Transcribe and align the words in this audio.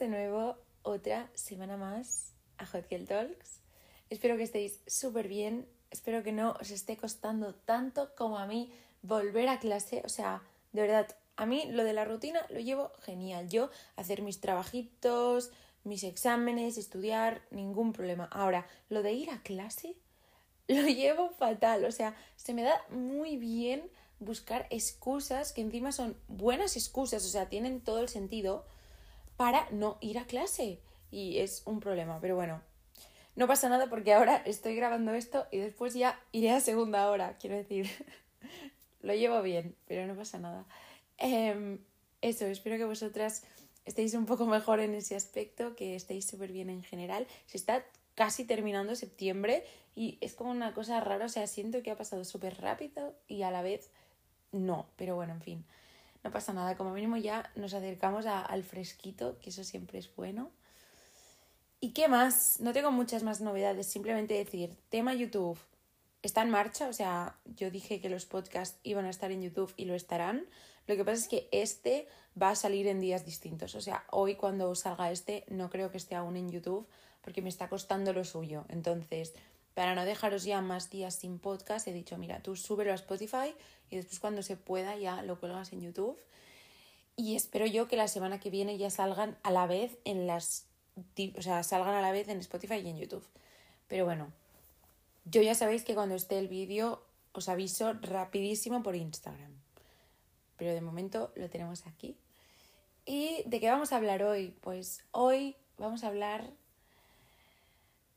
de 0.00 0.08
nuevo 0.08 0.56
otra 0.82 1.30
semana 1.34 1.76
más 1.76 2.32
a 2.56 2.64
Hot 2.64 2.88
Talks. 3.06 3.60
Espero 4.08 4.38
que 4.38 4.44
estéis 4.44 4.80
súper 4.86 5.28
bien. 5.28 5.68
Espero 5.90 6.22
que 6.22 6.32
no 6.32 6.56
os 6.58 6.70
esté 6.70 6.96
costando 6.96 7.54
tanto 7.54 8.14
como 8.16 8.38
a 8.38 8.46
mí 8.46 8.72
volver 9.02 9.50
a 9.50 9.58
clase. 9.58 10.00
O 10.06 10.08
sea, 10.08 10.42
de 10.72 10.80
verdad, 10.80 11.14
a 11.36 11.44
mí 11.44 11.66
lo 11.70 11.84
de 11.84 11.92
la 11.92 12.06
rutina 12.06 12.40
lo 12.48 12.60
llevo 12.60 12.92
genial. 13.00 13.50
Yo 13.50 13.68
hacer 13.96 14.22
mis 14.22 14.40
trabajitos, 14.40 15.50
mis 15.84 16.02
exámenes, 16.02 16.78
estudiar, 16.78 17.42
ningún 17.50 17.92
problema. 17.92 18.24
Ahora, 18.32 18.66
lo 18.88 19.02
de 19.02 19.12
ir 19.12 19.28
a 19.28 19.42
clase 19.42 19.96
lo 20.66 20.86
llevo 20.86 21.28
fatal. 21.28 21.84
O 21.84 21.92
sea, 21.92 22.16
se 22.36 22.54
me 22.54 22.62
da 22.62 22.82
muy 22.88 23.36
bien 23.36 23.82
buscar 24.18 24.66
excusas 24.70 25.52
que 25.52 25.60
encima 25.60 25.92
son 25.92 26.16
buenas 26.26 26.76
excusas, 26.76 27.22
o 27.26 27.28
sea, 27.28 27.50
tienen 27.50 27.82
todo 27.82 28.00
el 28.00 28.08
sentido 28.08 28.64
para 29.40 29.66
no 29.70 29.96
ir 30.02 30.18
a 30.18 30.26
clase. 30.26 30.80
Y 31.10 31.38
es 31.38 31.62
un 31.64 31.80
problema, 31.80 32.20
pero 32.20 32.36
bueno, 32.36 32.60
no 33.36 33.46
pasa 33.46 33.70
nada 33.70 33.88
porque 33.88 34.12
ahora 34.12 34.36
estoy 34.44 34.76
grabando 34.76 35.14
esto 35.14 35.46
y 35.50 35.56
después 35.56 35.94
ya 35.94 36.20
iré 36.30 36.50
a 36.50 36.60
segunda 36.60 37.10
hora, 37.10 37.38
quiero 37.38 37.56
decir. 37.56 37.88
Lo 39.00 39.14
llevo 39.14 39.40
bien, 39.40 39.74
pero 39.86 40.06
no 40.06 40.14
pasa 40.14 40.38
nada. 40.38 40.66
Em, 41.16 41.78
eso, 42.20 42.44
espero 42.44 42.76
que 42.76 42.84
vosotras 42.84 43.44
estéis 43.86 44.12
un 44.12 44.26
poco 44.26 44.44
mejor 44.44 44.78
en 44.78 44.92
ese 44.94 45.16
aspecto, 45.16 45.74
que 45.74 45.96
estéis 45.96 46.26
súper 46.26 46.52
bien 46.52 46.68
en 46.68 46.82
general. 46.82 47.26
Se 47.46 47.56
está 47.56 47.82
casi 48.16 48.44
terminando 48.44 48.94
septiembre 48.94 49.64
y 49.94 50.18
es 50.20 50.34
como 50.34 50.50
una 50.50 50.74
cosa 50.74 51.00
rara, 51.00 51.24
o 51.24 51.30
sea, 51.30 51.46
siento 51.46 51.82
que 51.82 51.90
ha 51.90 51.96
pasado 51.96 52.26
súper 52.26 52.60
rápido 52.60 53.14
y 53.26 53.40
a 53.40 53.50
la 53.50 53.62
vez 53.62 53.88
no, 54.52 54.90
pero 54.96 55.14
bueno, 55.14 55.32
en 55.32 55.40
fin, 55.40 55.64
no 56.22 56.30
pasa 56.30 56.52
nada, 56.52 56.76
como 56.76 56.92
mínimo 56.92 57.16
ya 57.16 57.50
nos 57.54 57.74
acercamos 57.74 58.26
al 58.26 58.62
fresquito, 58.62 59.38
que 59.40 59.50
eso 59.50 59.64
siempre 59.64 59.98
es 59.98 60.14
bueno. 60.14 60.50
¿Y 61.80 61.92
qué 61.92 62.08
más? 62.08 62.60
No 62.60 62.72
tengo 62.72 62.90
muchas 62.90 63.22
más 63.22 63.40
novedades, 63.40 63.86
simplemente 63.86 64.34
decir, 64.34 64.76
tema 64.90 65.14
YouTube 65.14 65.58
está 66.22 66.42
en 66.42 66.50
marcha, 66.50 66.88
o 66.88 66.92
sea, 66.92 67.36
yo 67.44 67.70
dije 67.70 68.00
que 68.00 68.10
los 68.10 68.26
podcasts 68.26 68.78
iban 68.82 69.06
a 69.06 69.10
estar 69.10 69.30
en 69.30 69.42
YouTube 69.42 69.72
y 69.76 69.86
lo 69.86 69.94
estarán. 69.94 70.46
Lo 70.86 70.96
que 70.96 71.04
pasa 71.04 71.22
es 71.22 71.28
que 71.28 71.48
este 71.52 72.06
va 72.40 72.50
a 72.50 72.56
salir 72.56 72.86
en 72.86 73.00
días 73.00 73.24
distintos, 73.24 73.74
o 73.74 73.80
sea, 73.80 74.04
hoy 74.10 74.34
cuando 74.34 74.74
salga 74.74 75.10
este 75.10 75.44
no 75.48 75.70
creo 75.70 75.90
que 75.90 75.96
esté 75.96 76.14
aún 76.14 76.36
en 76.36 76.50
YouTube 76.50 76.86
porque 77.22 77.42
me 77.42 77.48
está 77.48 77.68
costando 77.68 78.12
lo 78.12 78.24
suyo. 78.24 78.64
Entonces, 78.68 79.34
para 79.74 79.94
no 79.94 80.04
dejaros 80.04 80.44
ya 80.44 80.60
más 80.60 80.90
días 80.90 81.14
sin 81.14 81.38
podcast, 81.38 81.86
he 81.86 81.92
dicho, 81.92 82.18
mira, 82.18 82.42
tú 82.42 82.56
súbelo 82.56 82.92
a 82.92 82.96
Spotify 82.96 83.54
y 83.90 83.96
después 83.96 84.20
cuando 84.20 84.42
se 84.42 84.56
pueda 84.56 84.96
ya 84.96 85.22
lo 85.22 85.38
cuelgas 85.38 85.72
en 85.72 85.80
YouTube. 85.80 86.18
Y 87.16 87.36
espero 87.36 87.66
yo 87.66 87.88
que 87.88 87.96
la 87.96 88.08
semana 88.08 88.40
que 88.40 88.50
viene 88.50 88.78
ya 88.78 88.90
salgan 88.90 89.36
a 89.42 89.50
la 89.50 89.66
vez 89.66 89.98
en 90.04 90.26
las... 90.26 90.66
O 91.36 91.42
sea, 91.42 91.62
salgan 91.62 91.94
a 91.94 92.00
la 92.00 92.12
vez 92.12 92.28
en 92.28 92.38
Spotify 92.38 92.76
y 92.76 92.88
en 92.88 92.98
YouTube. 92.98 93.26
Pero 93.88 94.04
bueno, 94.04 94.32
yo 95.24 95.42
ya 95.42 95.54
sabéis 95.54 95.84
que 95.84 95.94
cuando 95.94 96.14
esté 96.14 96.38
el 96.38 96.48
vídeo 96.48 97.02
os 97.32 97.48
aviso 97.48 97.92
rapidísimo 97.94 98.82
por 98.82 98.96
Instagram. 98.96 99.52
Pero 100.56 100.72
de 100.72 100.80
momento 100.80 101.32
lo 101.34 101.50
tenemos 101.50 101.86
aquí. 101.86 102.16
¿Y 103.04 103.42
de 103.46 103.60
qué 103.60 103.68
vamos 103.68 103.92
a 103.92 103.96
hablar 103.96 104.22
hoy? 104.22 104.54
Pues 104.60 105.04
hoy 105.10 105.56
vamos 105.78 106.04
a 106.04 106.08
hablar 106.08 106.50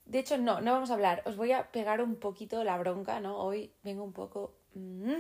de 0.06 0.20
hecho, 0.20 0.38
no, 0.38 0.62
no 0.62 0.74
vamos 0.74 0.92
a 0.92 0.96
hablar. 0.96 1.24
Os 1.26 1.38
voy 1.38 1.52
a 1.54 1.72
pegar 1.72 2.02
un 2.02 2.16
poquito 2.16 2.64
la 2.64 2.78
bronca, 2.78 3.20
¿no? 3.20 3.38
Hoy 3.38 3.72
vengo 3.84 4.04
un 4.04 4.14
poco... 4.14 4.54
Mm. 4.74 5.14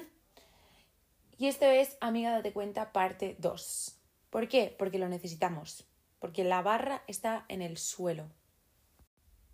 Y 1.38 1.48
esto 1.48 1.66
es 1.66 1.98
Amiga 2.00 2.32
Date 2.32 2.54
Cuenta 2.54 2.92
parte 2.92 3.36
2. 3.40 4.00
¿Por 4.30 4.48
qué? 4.48 4.76
Porque 4.78 5.00
lo 5.00 5.10
necesitamos. 5.10 5.86
Porque 6.20 6.44
la 6.44 6.62
barra 6.62 7.04
está 7.08 7.46
en 7.50 7.62
el 7.62 7.78
suelo. 7.78 8.30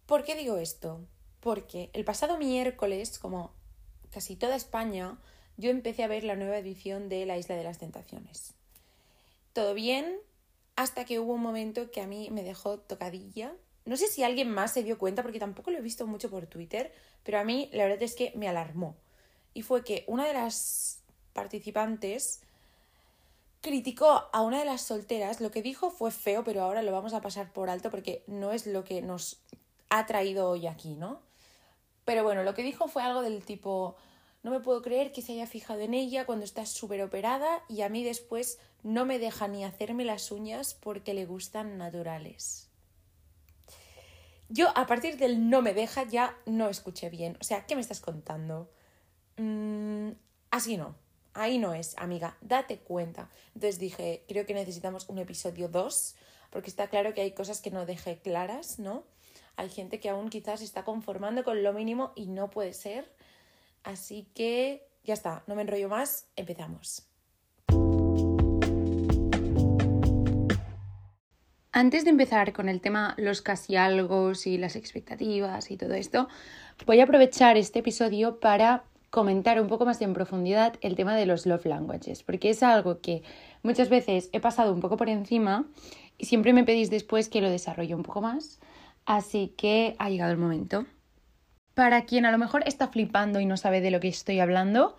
¿Por 0.06 0.24
qué 0.24 0.36
digo 0.36 0.58
esto? 0.58 1.06
Porque 1.40 1.90
el 1.94 2.06
pasado 2.06 2.38
miércoles, 2.38 3.20
como 3.20 3.54
casi 4.12 4.36
toda 4.36 4.56
España, 4.56 5.20
yo 5.58 5.70
empecé 5.70 6.04
a 6.04 6.08
ver 6.08 6.24
la 6.24 6.36
nueva 6.36 6.58
edición 6.58 7.10
de 7.10 7.26
La 7.26 7.38
Isla 7.38 7.56
de 7.56 7.64
las 7.64 7.78
Tentaciones. 7.78 8.54
Todo 9.54 9.74
bien, 9.74 10.18
hasta 10.76 11.06
que 11.06 11.20
hubo 11.20 11.34
un 11.34 11.42
momento 11.42 11.92
que 11.92 12.02
a 12.02 12.08
mí 12.08 12.30
me 12.32 12.44
dejó 12.44 12.80
tocadilla 12.80 13.54
no 13.90 13.98
sé 13.98 14.08
si 14.08 14.22
alguien 14.22 14.52
más 14.52 14.72
se 14.74 14.84
dio 14.84 15.00
cuenta 15.00 15.24
porque 15.24 15.40
tampoco 15.40 15.72
lo 15.72 15.80
he 15.80 15.82
visto 15.82 16.06
mucho 16.06 16.30
por 16.30 16.46
Twitter, 16.46 16.94
pero 17.24 17.40
a 17.40 17.44
mí 17.44 17.72
la 17.74 17.86
verdad 17.86 18.04
es 18.04 18.14
que 18.14 18.32
me 18.36 18.48
alarmó. 18.48 18.96
Y 19.56 19.64
fue 19.64 19.84
que 19.84 20.04
una 20.06 20.28
de 20.28 20.34
las 20.34 21.02
participantes 21.34 22.42
criticó 23.62 24.30
a 24.32 24.42
una 24.42 24.60
de 24.60 24.66
las 24.66 24.82
solteras, 24.82 25.42
lo 25.42 25.52
que 25.52 25.62
dijo 25.62 25.92
fue 25.92 26.12
feo, 26.12 26.44
pero 26.44 26.64
ahora 26.64 26.82
lo 26.82 26.92
vamos 26.92 27.14
a 27.14 27.22
pasar 27.22 27.52
por 27.52 27.70
alto 27.70 27.92
porque 27.92 28.24
no 28.28 28.52
es 28.52 28.68
lo 28.68 28.84
que 28.84 29.02
nos 29.02 29.42
ha 29.90 30.06
traído 30.06 30.50
hoy 30.50 30.68
aquí, 30.68 30.96
¿no? 30.96 31.22
Pero 32.06 32.24
bueno, 32.24 32.44
lo 32.44 32.54
que 32.54 32.64
dijo 32.64 32.88
fue 32.88 33.04
algo 33.04 33.22
del 33.22 33.44
tipo, 33.44 33.96
no 34.44 34.52
me 34.52 34.62
puedo 34.62 34.82
creer 34.82 35.12
que 35.12 35.22
se 35.22 35.34
haya 35.34 35.46
fijado 35.46 35.82
en 35.82 35.94
ella 35.94 36.26
cuando 36.26 36.46
está 36.46 36.66
súper 36.66 37.02
operada 37.02 37.64
y 37.68 37.82
a 37.82 37.90
mí 37.90 38.04
después 38.04 38.60
no 38.84 39.06
me 39.06 39.20
deja 39.20 39.48
ni 39.48 39.66
hacerme 39.66 40.06
las 40.06 40.32
uñas 40.32 40.74
porque 40.74 41.14
le 41.14 41.26
gustan 41.26 41.78
naturales. 41.78 42.70
Yo 44.48 44.76
a 44.76 44.88
partir 44.88 45.18
del 45.18 45.50
no 45.50 45.62
me 45.62 45.74
deja 45.74 46.04
ya 46.04 46.36
no 46.46 46.70
escuché 46.70 47.10
bien. 47.10 47.38
O 47.40 47.44
sea, 47.44 47.66
¿qué 47.68 47.76
me 47.76 47.82
estás 47.82 48.00
contando? 48.00 48.72
Mm, 49.38 50.12
así 50.50 50.78
no. 50.78 50.96
Ahí 51.40 51.58
no 51.58 51.74
es, 51.74 51.98
amiga. 51.98 52.36
Date 52.42 52.80
cuenta. 52.80 53.30
Entonces 53.56 53.80
dije, 53.80 54.26
creo 54.28 54.46
que 54.46 54.54
necesitamos 54.54 55.08
un 55.08 55.20
episodio 55.20 55.70
2, 55.70 56.16
porque 56.50 56.70
está 56.70 56.90
claro 56.90 57.14
que 57.14 57.22
hay 57.22 57.32
cosas 57.32 57.62
que 57.62 57.72
no 57.72 57.86
dejé 57.86 58.20
claras, 58.20 58.78
¿no? 58.78 59.06
Hay 59.56 59.70
gente 59.70 60.02
que 60.02 60.10
aún 60.10 60.30
quizás 60.30 60.62
está 60.62 60.84
conformando 60.84 61.46
con 61.46 61.64
lo 61.64 61.72
mínimo 61.72 62.12
y 62.18 62.26
no 62.26 62.50
puede 62.50 62.74
ser. 62.74 63.10
Así 63.84 64.28
que 64.36 64.86
ya 65.06 65.14
está, 65.14 65.44
no 65.48 65.56
me 65.56 65.62
enrollo 65.62 65.88
más, 65.88 66.28
empezamos. 66.36 67.08
Antes 71.72 72.04
de 72.04 72.10
empezar 72.10 72.52
con 72.52 72.68
el 72.68 72.82
tema 72.82 73.16
los 73.18 73.42
casi 73.42 73.78
algo 73.78 74.34
y 74.44 74.58
las 74.58 74.76
expectativas 74.76 75.72
y 75.72 75.78
todo 75.78 75.94
esto, 75.94 76.28
voy 76.86 77.00
a 77.00 77.06
aprovechar 77.06 77.56
este 77.56 77.80
episodio 77.80 78.42
para 78.42 78.84
comentar 79.10 79.60
un 79.62 79.68
poco 79.68 79.86
más 79.86 80.02
en 80.02 80.14
profundidad 80.14 80.76
el 80.82 80.96
tema 80.96 81.16
de 81.16 81.26
los 81.26 81.46
love 81.46 81.66
languages, 81.66 82.24
porque 82.24 82.52
es 82.52 82.64
algo 82.64 83.02
que 83.02 83.24
muchas 83.64 83.90
veces 83.90 84.30
he 84.34 84.40
pasado 84.40 84.74
un 84.74 84.82
poco 84.82 84.98
por 84.98 85.10
encima 85.10 85.66
y 86.18 86.26
siempre 86.26 86.54
me 86.54 86.64
pedís 86.64 86.90
después 86.90 87.30
que 87.30 87.42
lo 87.42 87.50
desarrolle 87.50 87.96
un 87.96 88.04
poco 88.04 88.22
más, 88.22 88.60
así 89.06 89.54
que 89.58 89.96
ha 90.00 90.10
llegado 90.10 90.32
el 90.32 90.38
momento. 90.38 90.86
Para 91.74 92.06
quien 92.06 92.26
a 92.26 92.32
lo 92.32 92.38
mejor 92.38 92.64
está 92.68 92.90
flipando 92.90 93.40
y 93.40 93.46
no 93.46 93.58
sabe 93.58 93.82
de 93.82 93.92
lo 93.92 94.00
que 94.00 94.10
estoy 94.10 94.40
hablando, 94.40 94.98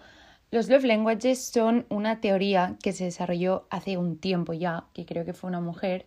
los 0.50 0.68
love 0.68 0.84
languages 0.84 1.44
son 1.44 1.86
una 1.90 2.20
teoría 2.20 2.76
que 2.82 2.92
se 2.92 3.04
desarrolló 3.04 3.66
hace 3.70 3.96
un 3.96 4.18
tiempo 4.18 4.52
ya, 4.52 4.84
que 4.94 5.06
creo 5.06 5.24
que 5.24 5.34
fue 5.34 5.48
una 5.48 5.60
mujer, 5.60 6.06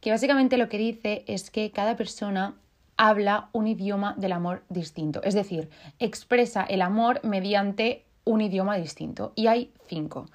que 0.00 0.10
básicamente 0.10 0.56
lo 0.56 0.68
que 0.68 0.78
dice 0.78 1.24
es 1.26 1.50
que 1.50 1.70
cada 1.70 1.96
persona 1.96 2.56
habla 2.98 3.48
un 3.52 3.66
idioma 3.66 4.14
del 4.18 4.32
amor 4.32 4.64
distinto, 4.68 5.22
es 5.22 5.32
decir, 5.32 5.70
expresa 5.98 6.64
el 6.64 6.82
amor 6.82 7.20
mediante 7.22 8.04
un 8.24 8.42
idioma 8.42 8.76
distinto. 8.76 9.32
Y 9.36 9.46
hay 9.46 9.72
cinco. 9.86 10.26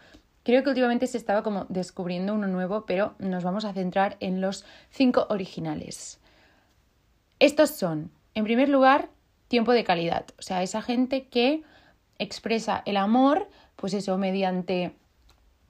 Creo 0.43 0.63
que 0.63 0.69
últimamente 0.69 1.05
se 1.05 1.17
estaba 1.17 1.43
como 1.43 1.65
descubriendo 1.69 2.33
uno 2.33 2.47
nuevo, 2.47 2.85
pero 2.85 3.13
nos 3.19 3.43
vamos 3.43 3.65
a 3.65 3.73
centrar 3.73 4.17
en 4.19 4.41
los 4.41 4.65
cinco 4.89 5.27
originales. 5.29 6.19
Estos 7.39 7.69
son, 7.69 8.11
en 8.33 8.45
primer 8.45 8.69
lugar, 8.69 9.09
tiempo 9.47 9.73
de 9.73 9.83
calidad, 9.83 10.25
o 10.39 10.41
sea, 10.41 10.63
esa 10.63 10.81
gente 10.81 11.27
que 11.27 11.63
expresa 12.17 12.81
el 12.85 12.97
amor, 12.97 13.49
pues 13.75 13.93
eso, 13.93 14.17
mediante 14.17 14.95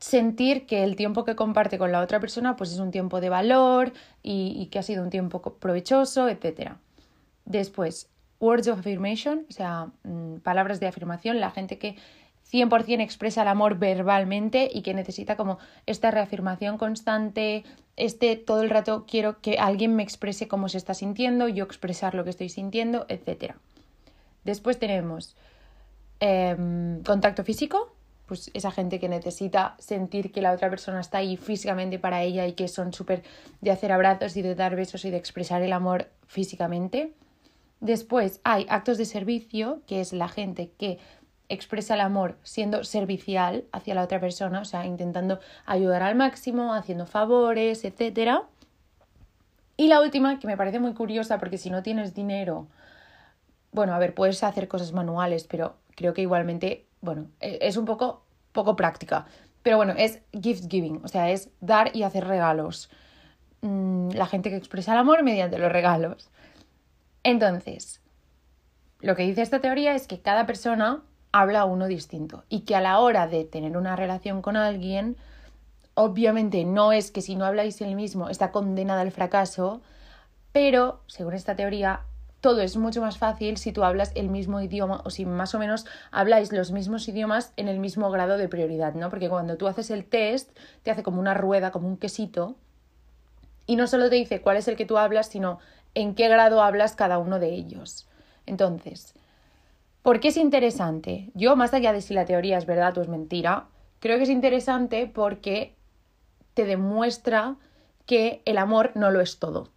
sentir 0.03 0.65
que 0.65 0.83
el 0.83 0.97
tiempo 0.97 1.23
que 1.23 1.38
comparte 1.38 1.77
con 1.77 1.94
la 1.94 2.01
otra 2.01 2.19
persona 2.19 2.57
pues 2.57 2.73
es 2.73 2.79
un 2.79 2.91
tiempo 2.91 3.21
de 3.21 3.29
valor 3.29 3.94
y, 4.21 4.67
que 4.69 4.79
ha 4.79 4.83
sido 4.83 5.01
un 5.01 5.09
tiempo 5.09 5.41
provechoso, 5.41 6.27
etc. 6.27 6.73
Después, 7.45 8.09
words 8.41 8.67
of 8.67 8.79
affirmation, 8.79 9.45
o 9.50 9.53
sea, 9.53 9.91
mm, 10.03 10.39
palabras 10.39 10.81
de 10.81 10.88
afirmación, 10.88 11.39
la 11.39 11.51
gente 11.51 11.77
que 11.77 11.95
100% 12.51 13.01
expresa 13.01 13.44
el 13.44 13.47
amor 13.47 13.79
verbalmente 13.79 14.69
y 14.73 14.81
que 14.81 14.94
necesita 14.94 15.38
como 15.38 15.57
esta 15.85 16.11
reafirmación 16.11 16.77
constante, 16.77 17.63
este 17.95 18.35
todo 18.35 18.61
el 18.61 18.69
rato 18.69 19.05
quiero 19.07 19.39
que 19.39 19.57
alguien 19.57 19.95
me 19.95 20.03
exprese 20.03 20.50
cómo 20.50 20.67
se 20.67 20.79
está 20.79 20.94
sintiendo, 20.94 21.47
yo 21.47 21.63
expresar 21.63 22.13
lo 22.13 22.25
que 22.25 22.31
estoy 22.31 22.50
sintiendo, 22.50 23.05
etc. 23.07 23.55
Después 24.44 24.77
tenemos 24.79 25.38
em, 26.19 27.01
contacto 27.03 27.45
físico, 27.45 27.93
pues 28.33 28.50
esa 28.56 28.71
gente 28.71 29.00
que 29.00 29.09
necesita 29.09 29.75
sentir 29.77 30.31
que 30.31 30.41
la 30.41 30.53
otra 30.53 30.71
persona 30.71 31.00
está 31.00 31.19
ahí 31.19 31.38
físicamente 31.38 32.00
para 32.00 32.24
ella 32.24 32.47
y 32.47 32.53
que 32.53 32.68
son 32.68 32.91
súper 32.91 33.21
de 33.62 33.69
hacer 33.69 33.91
abrazos 33.91 34.35
y 34.35 34.41
de 34.41 34.56
dar 34.56 34.75
besos 34.75 35.06
y 35.06 35.12
de 35.12 35.18
expresar 35.18 35.62
el 35.62 35.71
amor 35.71 36.09
físicamente. 36.25 37.13
Después 37.80 38.41
hay 38.44 38.65
actos 38.69 38.97
de 38.97 39.06
servicio, 39.06 39.83
que 39.85 40.01
es 40.01 40.13
la 40.13 40.30
gente 40.30 40.71
que 40.80 40.97
expresa 41.47 41.94
el 41.94 42.01
amor 42.01 42.39
siendo 42.41 42.83
servicial 42.83 43.65
hacia 43.71 43.94
la 43.94 44.01
otra 44.01 44.19
persona, 44.19 44.62
o 44.62 44.65
sea, 44.65 44.88
intentando 44.88 45.39
ayudar 45.68 46.01
al 46.01 46.15
máximo, 46.15 46.74
haciendo 46.74 47.06
favores, 47.06 47.86
etc. 47.86 48.39
Y 49.77 49.89
la 49.89 50.01
última, 50.01 50.39
que 50.39 50.47
me 50.47 50.57
parece 50.57 50.79
muy 50.79 50.95
curiosa, 50.95 51.38
porque 51.38 51.59
si 51.59 51.69
no 51.69 51.83
tienes 51.83 52.15
dinero, 52.15 52.65
bueno, 53.71 53.94
a 53.94 54.00
ver, 54.00 54.15
puedes 54.15 54.44
hacer 54.44 54.68
cosas 54.68 54.91
manuales, 54.91 55.44
pero 55.44 55.75
creo 55.95 56.15
que 56.15 56.21
igualmente, 56.21 56.88
bueno, 57.01 57.27
e, 57.39 57.59
es 57.62 57.77
un 57.77 57.86
poco, 57.86 58.23
poco 58.53 58.75
práctica. 58.77 59.25
Pero 59.63 59.77
bueno, 59.77 59.94
es 59.97 60.21
gift 60.31 60.69
giving, 60.69 61.01
o 61.03 61.07
sea, 61.07 61.29
es 61.31 61.50
dar 61.59 61.95
y 61.95 62.03
hacer 62.03 62.25
regalos. 62.25 62.89
Mm, 63.61 64.11
la 64.11 64.25
gente 64.25 64.50
que 64.50 64.57
expresa 64.57 64.94
el 64.94 65.00
amor 65.00 65.23
mediante 65.23 65.57
los 65.57 65.71
regalos. 65.71 66.29
Entonces, 67.23 68.01
lo 69.00 69.15
que 69.15 69.23
dice 69.23 69.41
esta 69.41 69.59
teoría 69.59 69.95
es 69.95 70.07
que 70.07 70.21
cada 70.21 70.45
persona 70.45 71.01
habla 71.31 71.65
uno 71.65 71.88
distinto 71.88 72.44
y 72.50 72.61
que 72.61 72.75
a 72.75 72.81
la 72.81 73.00
hora 73.00 73.27
de 73.27 73.44
tener 73.45 73.75
una 73.77 73.95
relación 73.95 74.41
con 74.41 74.55
alguien, 74.55 75.17
obviamente 75.94 76.65
no 76.65 76.91
es 76.91 77.11
que 77.11 77.21
si 77.21 77.35
no 77.35 77.45
habláis 77.45 77.81
el 77.81 77.95
mismo 77.95 78.29
está 78.29 78.51
condenada 78.51 79.01
al 79.01 79.11
fracaso, 79.11 79.81
pero 80.51 81.01
según 81.07 81.33
esta 81.33 81.55
teoría 81.55 82.01
todo 82.44 82.60
es 82.62 82.75
mucho 82.75 83.00
más 83.00 83.18
fácil 83.18 83.56
si 83.56 83.72
tú 83.72 83.86
hablas 83.86 84.12
el 84.16 84.28
mismo 84.28 84.60
idioma 84.60 85.01
o 85.06 85.10
si 85.10 85.25
más 85.25 85.56
o 85.56 85.60
menos 85.60 85.86
habláis 86.12 86.51
los 86.51 86.74
mismos 86.74 87.07
idiomas 87.07 87.54
en 87.56 87.69
el 87.69 87.80
mismo 87.80 88.12
grado 88.12 88.38
de 88.38 88.50
prioridad, 88.50 88.95
¿no? 88.95 89.10
Porque 89.10 89.30
cuando 89.30 89.56
tú 89.56 89.66
haces 89.69 89.90
el 89.92 90.04
test, 90.04 90.51
te 90.84 90.92
hace 90.92 91.04
como 91.04 91.22
una 91.22 91.34
rueda, 91.34 91.72
como 91.72 91.88
un 91.88 91.95
quesito, 91.95 92.57
y 93.66 93.78
no 93.78 93.88
solo 93.88 94.10
te 94.10 94.18
dice 94.18 94.42
cuál 94.42 94.57
es 94.57 94.68
el 94.68 94.75
que 94.75 94.86
tú 94.86 94.98
hablas, 94.98 95.28
sino 95.28 95.60
en 95.95 96.16
qué 96.16 96.28
grado 96.28 96.62
hablas 96.62 96.98
cada 96.98 97.18
uno 97.18 97.40
de 97.40 97.54
ellos. 97.54 98.10
Entonces, 98.46 99.13
¿por 100.01 100.19
qué 100.19 100.28
es 100.28 100.36
interesante? 100.36 101.31
Yo, 101.36 101.56
más 101.56 101.74
allá 101.74 101.94
de 101.94 102.01
si 102.01 102.13
la 102.13 102.25
teoría 102.25 102.57
es 102.57 102.66
verdad 102.66 102.98
o 102.98 103.01
es 103.01 103.07
mentira, 103.07 103.68
creo 104.01 104.18
que 104.18 104.24
es 104.24 104.30
interesante 104.30 105.07
porque 105.07 105.78
te 106.56 106.66
demuestra 106.66 107.56
que 108.06 108.42
el 108.44 108.57
amor 108.57 108.92
no 108.96 109.12
lo 109.12 109.22
es 109.22 109.39
todo 109.39 109.69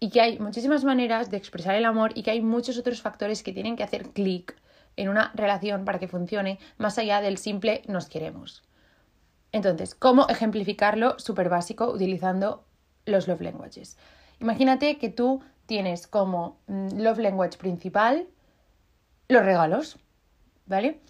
y 0.00 0.10
que 0.10 0.20
hay 0.20 0.38
muchísimas 0.38 0.84
maneras 0.84 1.30
de 1.30 1.36
expresar 1.36 1.74
el 1.74 1.84
amor 1.84 2.12
y 2.14 2.22
que 2.22 2.30
hay 2.30 2.40
muchos 2.40 2.78
otros 2.78 3.02
factores 3.02 3.42
que 3.42 3.52
tienen 3.52 3.76
que 3.76 3.82
hacer 3.82 4.10
clic 4.10 4.56
en 4.96 5.08
una 5.08 5.32
relación 5.34 5.84
para 5.84 5.98
que 5.98 6.08
funcione 6.08 6.58
más 6.76 6.98
allá 6.98 7.20
del 7.20 7.38
simple 7.38 7.82
nos 7.86 8.08
queremos. 8.08 8.62
Entonces, 9.52 9.94
¿cómo 9.94 10.28
ejemplificarlo? 10.28 11.18
Súper 11.18 11.48
básico 11.48 11.90
utilizando 11.90 12.64
los 13.06 13.28
love 13.28 13.40
languages. 13.40 13.96
Imagínate 14.40 14.98
que 14.98 15.08
tú 15.08 15.40
tienes 15.66 16.06
como 16.06 16.58
mm, 16.66 17.00
love 17.00 17.18
language 17.18 17.58
principal 17.58 18.26
los 19.28 19.44
regalos, 19.44 19.98
¿vale? 20.66 21.00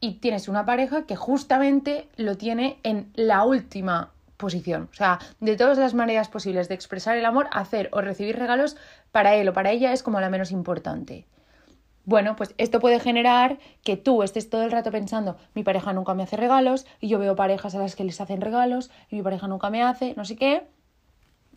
Y 0.00 0.14
tienes 0.14 0.48
una 0.48 0.64
pareja 0.64 1.06
que 1.06 1.16
justamente 1.16 2.08
lo 2.16 2.36
tiene 2.36 2.78
en 2.82 3.10
la 3.14 3.44
última 3.44 4.12
posición. 4.36 4.88
O 4.92 4.94
sea, 4.94 5.18
de 5.40 5.56
todas 5.56 5.78
las 5.78 5.94
maneras 5.94 6.28
posibles 6.28 6.68
de 6.68 6.74
expresar 6.74 7.16
el 7.16 7.24
amor, 7.24 7.48
hacer 7.52 7.88
o 7.92 8.00
recibir 8.00 8.38
regalos 8.38 8.76
para 9.12 9.34
él 9.34 9.48
o 9.48 9.52
para 9.52 9.70
ella 9.70 9.92
es 9.92 10.02
como 10.02 10.20
la 10.20 10.30
menos 10.30 10.50
importante. 10.50 11.26
Bueno, 12.04 12.36
pues 12.36 12.54
esto 12.56 12.78
puede 12.78 13.00
generar 13.00 13.58
que 13.82 13.96
tú 13.96 14.22
estés 14.22 14.48
todo 14.48 14.62
el 14.62 14.70
rato 14.70 14.92
pensando, 14.92 15.36
mi 15.54 15.64
pareja 15.64 15.92
nunca 15.92 16.14
me 16.14 16.22
hace 16.22 16.36
regalos, 16.36 16.86
y 17.00 17.08
yo 17.08 17.18
veo 17.18 17.34
parejas 17.34 17.74
a 17.74 17.78
las 17.78 17.96
que 17.96 18.04
les 18.04 18.20
hacen 18.20 18.40
regalos, 18.40 18.92
y 19.10 19.16
mi 19.16 19.22
pareja 19.22 19.48
nunca 19.48 19.70
me 19.70 19.82
hace, 19.82 20.14
no 20.16 20.24
sé 20.24 20.36
qué, 20.36 20.68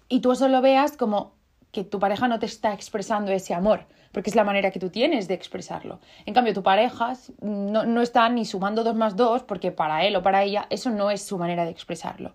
y 0.07 0.21
tú 0.21 0.31
eso 0.31 0.47
lo 0.47 0.61
veas 0.61 0.97
como 0.97 1.35
que 1.71 1.83
tu 1.83 1.99
pareja 1.99 2.27
no 2.27 2.39
te 2.39 2.47
está 2.47 2.73
expresando 2.73 3.31
ese 3.31 3.53
amor, 3.53 3.85
porque 4.11 4.31
es 4.31 4.35
la 4.35 4.43
manera 4.43 4.71
que 4.71 4.79
tú 4.79 4.89
tienes 4.89 5.27
de 5.27 5.35
expresarlo. 5.35 5.99
En 6.25 6.33
cambio, 6.33 6.55
tu 6.55 6.63
pareja 6.63 7.13
no, 7.41 7.85
no 7.85 8.01
está 8.01 8.27
ni 8.29 8.43
sumando 8.43 8.83
dos 8.83 8.95
más 8.95 9.15
dos, 9.15 9.43
porque 9.43 9.71
para 9.71 10.03
él 10.03 10.15
o 10.15 10.23
para 10.23 10.41
ella 10.41 10.65
eso 10.71 10.89
no 10.89 11.11
es 11.11 11.21
su 11.21 11.37
manera 11.37 11.63
de 11.63 11.69
expresarlo. 11.69 12.33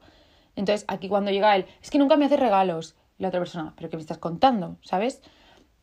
Entonces, 0.57 0.85
aquí 0.89 1.09
cuando 1.09 1.31
llega 1.31 1.57
él, 1.57 1.67
es 1.83 1.91
que 1.91 1.99
nunca 1.99 2.17
me 2.17 2.27
hace 2.27 2.37
regalos. 2.37 2.97
La 3.19 3.29
otra 3.29 3.41
persona, 3.41 3.75
¿pero 3.77 3.91
qué 3.91 3.97
me 3.97 4.01
estás 4.01 4.19
contando? 4.19 4.77
¿Sabes? 4.83 5.23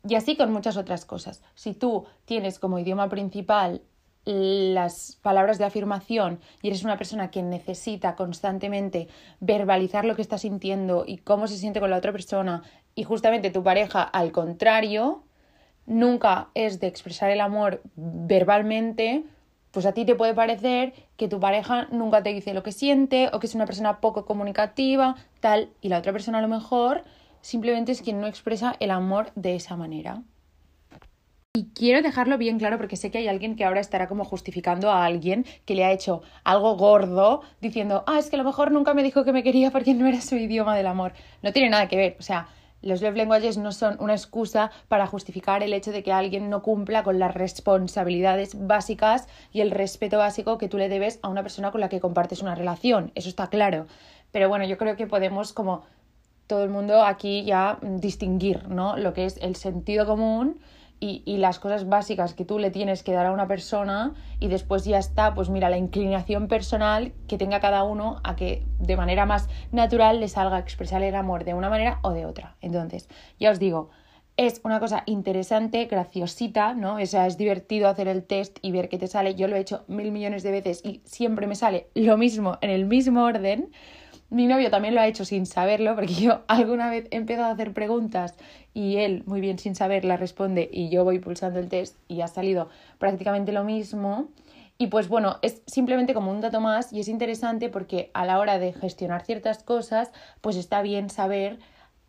Y 0.07 0.15
así 0.15 0.35
con 0.35 0.51
muchas 0.51 0.77
otras 0.77 1.05
cosas. 1.05 1.43
Si 1.55 1.73
tú 1.73 2.05
tienes 2.25 2.59
como 2.59 2.79
idioma 2.79 3.07
principal 3.09 3.81
las 4.23 5.17
palabras 5.21 5.57
de 5.57 5.65
afirmación 5.65 6.39
y 6.61 6.67
eres 6.67 6.83
una 6.83 6.97
persona 6.97 7.31
que 7.31 7.41
necesita 7.41 8.15
constantemente 8.15 9.07
verbalizar 9.39 10.05
lo 10.05 10.15
que 10.15 10.21
está 10.21 10.37
sintiendo 10.37 11.05
y 11.07 11.17
cómo 11.17 11.47
se 11.47 11.57
siente 11.57 11.79
con 11.79 11.89
la 11.89 11.97
otra 11.97 12.11
persona 12.11 12.61
y 12.93 13.03
justamente 13.03 13.49
tu 13.49 13.63
pareja 13.63 14.03
al 14.03 14.31
contrario, 14.31 15.23
nunca 15.85 16.49
es 16.53 16.79
de 16.79 16.87
expresar 16.87 17.31
el 17.31 17.41
amor 17.41 17.81
verbalmente, 17.95 19.23
pues 19.71 19.85
a 19.85 19.93
ti 19.93 20.05
te 20.05 20.15
puede 20.15 20.33
parecer 20.33 20.93
que 21.17 21.27
tu 21.27 21.39
pareja 21.39 21.87
nunca 21.91 22.21
te 22.23 22.33
dice 22.33 22.53
lo 22.53 22.63
que 22.63 22.71
siente 22.71 23.29
o 23.33 23.39
que 23.39 23.47
es 23.47 23.55
una 23.55 23.65
persona 23.65 23.99
poco 23.99 24.25
comunicativa, 24.25 25.15
tal, 25.39 25.69
y 25.81 25.89
la 25.89 25.99
otra 25.99 26.11
persona 26.11 26.39
a 26.39 26.41
lo 26.41 26.47
mejor 26.47 27.03
simplemente 27.41 27.91
es 27.91 28.01
quien 28.01 28.21
no 28.21 28.27
expresa 28.27 28.75
el 28.79 28.91
amor 28.91 29.31
de 29.35 29.55
esa 29.55 29.75
manera. 29.75 30.21
Y 31.53 31.65
quiero 31.73 32.01
dejarlo 32.01 32.37
bien 32.37 32.59
claro 32.59 32.77
porque 32.77 32.95
sé 32.95 33.11
que 33.11 33.17
hay 33.17 33.27
alguien 33.27 33.57
que 33.57 33.65
ahora 33.65 33.81
estará 33.81 34.07
como 34.07 34.23
justificando 34.23 34.89
a 34.89 35.03
alguien 35.03 35.45
que 35.65 35.75
le 35.75 35.83
ha 35.83 35.91
hecho 35.91 36.21
algo 36.45 36.77
gordo 36.77 37.41
diciendo, 37.59 38.05
ah, 38.07 38.19
es 38.19 38.29
que 38.29 38.37
a 38.37 38.39
lo 38.39 38.45
mejor 38.45 38.71
nunca 38.71 38.93
me 38.93 39.03
dijo 39.03 39.25
que 39.25 39.33
me 39.33 39.43
quería 39.43 39.69
porque 39.69 39.93
no 39.93 40.07
era 40.07 40.21
su 40.21 40.35
idioma 40.35 40.77
del 40.77 40.87
amor. 40.87 41.11
No 41.43 41.51
tiene 41.51 41.69
nada 41.69 41.89
que 41.89 41.97
ver, 41.97 42.15
o 42.19 42.21
sea, 42.21 42.47
los 42.81 43.01
love 43.01 43.15
languages 43.15 43.57
no 43.57 43.71
son 43.71 43.97
una 43.99 44.13
excusa 44.13 44.71
para 44.87 45.07
justificar 45.07 45.63
el 45.63 45.73
hecho 45.73 45.91
de 45.91 46.03
que 46.03 46.11
alguien 46.11 46.49
no 46.49 46.61
cumpla 46.61 47.03
con 47.03 47.19
las 47.19 47.33
responsabilidades 47.33 48.67
básicas 48.67 49.27
y 49.51 49.61
el 49.61 49.71
respeto 49.71 50.17
básico 50.17 50.57
que 50.57 50.67
tú 50.67 50.77
le 50.77 50.89
debes 50.89 51.19
a 51.21 51.29
una 51.29 51.43
persona 51.43 51.71
con 51.71 51.81
la 51.81 51.89
que 51.89 51.99
compartes 51.99 52.41
una 52.41 52.55
relación. 52.55 53.11
Eso 53.15 53.29
está 53.29 53.47
claro. 53.47 53.87
Pero 54.31 54.49
bueno, 54.49 54.65
yo 54.65 54.77
creo 54.77 54.95
que 54.95 55.07
podemos 55.07 55.53
como 55.53 55.83
todo 56.47 56.63
el 56.63 56.69
mundo 56.69 57.03
aquí 57.03 57.43
ya 57.43 57.77
distinguir, 57.81 58.67
¿no? 58.67 58.97
Lo 58.97 59.13
que 59.13 59.25
es 59.25 59.37
el 59.37 59.55
sentido 59.55 60.05
común 60.05 60.59
y, 61.03 61.37
las 61.37 61.57
cosas 61.57 61.89
básicas 61.89 62.35
que 62.35 62.45
tú 62.45 62.59
le 62.59 62.69
tienes 62.69 63.01
que 63.01 63.11
dar 63.11 63.25
a 63.25 63.31
una 63.31 63.47
persona 63.47 64.13
y 64.39 64.49
después 64.49 64.85
ya 64.85 64.99
está, 64.99 65.33
pues 65.33 65.49
mira, 65.49 65.71
la 65.71 65.77
inclinación 65.77 66.47
personal 66.47 67.11
que 67.27 67.39
tenga 67.39 67.59
cada 67.59 67.83
uno 67.83 68.21
a 68.23 68.35
que 68.35 68.63
de 68.77 68.95
manera 68.95 69.25
más 69.25 69.49
natural 69.71 70.19
le 70.19 70.27
salga 70.27 70.57
a 70.57 70.59
expresar 70.59 71.01
el 71.01 71.15
amor 71.15 71.43
de 71.43 71.55
una 71.55 71.71
manera 71.71 71.99
o 72.03 72.11
de 72.11 72.27
otra. 72.27 72.55
Entonces, 72.61 73.09
ya 73.39 73.49
os 73.49 73.57
digo, 73.57 73.89
es 74.37 74.61
una 74.63 74.79
cosa 74.79 75.01
interesante, 75.07 75.85
graciosita, 75.85 76.75
¿no? 76.75 76.95
O 76.95 77.05
sea, 77.07 77.25
es 77.25 77.35
divertido 77.35 77.89
hacer 77.89 78.07
el 78.07 78.23
test 78.23 78.59
y 78.61 78.71
ver 78.71 78.87
qué 78.87 78.99
te 78.99 79.07
sale. 79.07 79.33
Yo 79.33 79.47
lo 79.47 79.55
he 79.55 79.59
hecho 79.59 79.83
mil 79.87 80.11
millones 80.11 80.43
de 80.43 80.51
veces 80.51 80.81
y 80.85 81.01
siempre 81.03 81.47
me 81.47 81.55
sale 81.55 81.87
lo 81.95 82.15
mismo 82.15 82.59
en 82.61 82.69
el 82.69 82.85
mismo 82.85 83.23
orden. 83.23 83.71
Mi 84.31 84.47
novio 84.47 84.71
también 84.71 84.95
lo 84.95 85.01
ha 85.01 85.07
hecho 85.07 85.25
sin 85.25 85.45
saberlo, 85.45 85.93
porque 85.93 86.13
yo 86.13 86.43
alguna 86.47 86.89
vez 86.89 87.05
he 87.11 87.17
empezado 87.17 87.49
a 87.49 87.51
hacer 87.51 87.73
preguntas 87.73 88.35
y 88.73 88.95
él, 88.95 89.23
muy 89.25 89.41
bien 89.41 89.59
sin 89.59 89.75
saber, 89.75 90.05
la 90.05 90.15
responde 90.15 90.69
y 90.71 90.89
yo 90.89 91.03
voy 91.03 91.19
pulsando 91.19 91.59
el 91.59 91.67
test 91.67 91.97
y 92.07 92.21
ha 92.21 92.29
salido 92.29 92.69
prácticamente 92.97 93.51
lo 93.51 93.65
mismo. 93.65 94.29
Y 94.77 94.87
pues 94.87 95.09
bueno, 95.09 95.37
es 95.41 95.61
simplemente 95.67 96.13
como 96.13 96.31
un 96.31 96.39
dato 96.39 96.61
más 96.61 96.93
y 96.93 97.01
es 97.01 97.09
interesante 97.09 97.67
porque 97.67 98.09
a 98.13 98.25
la 98.25 98.39
hora 98.39 98.57
de 98.57 98.71
gestionar 98.71 99.25
ciertas 99.25 99.63
cosas, 99.63 100.13
pues 100.39 100.55
está 100.55 100.81
bien 100.81 101.09
saber 101.09 101.59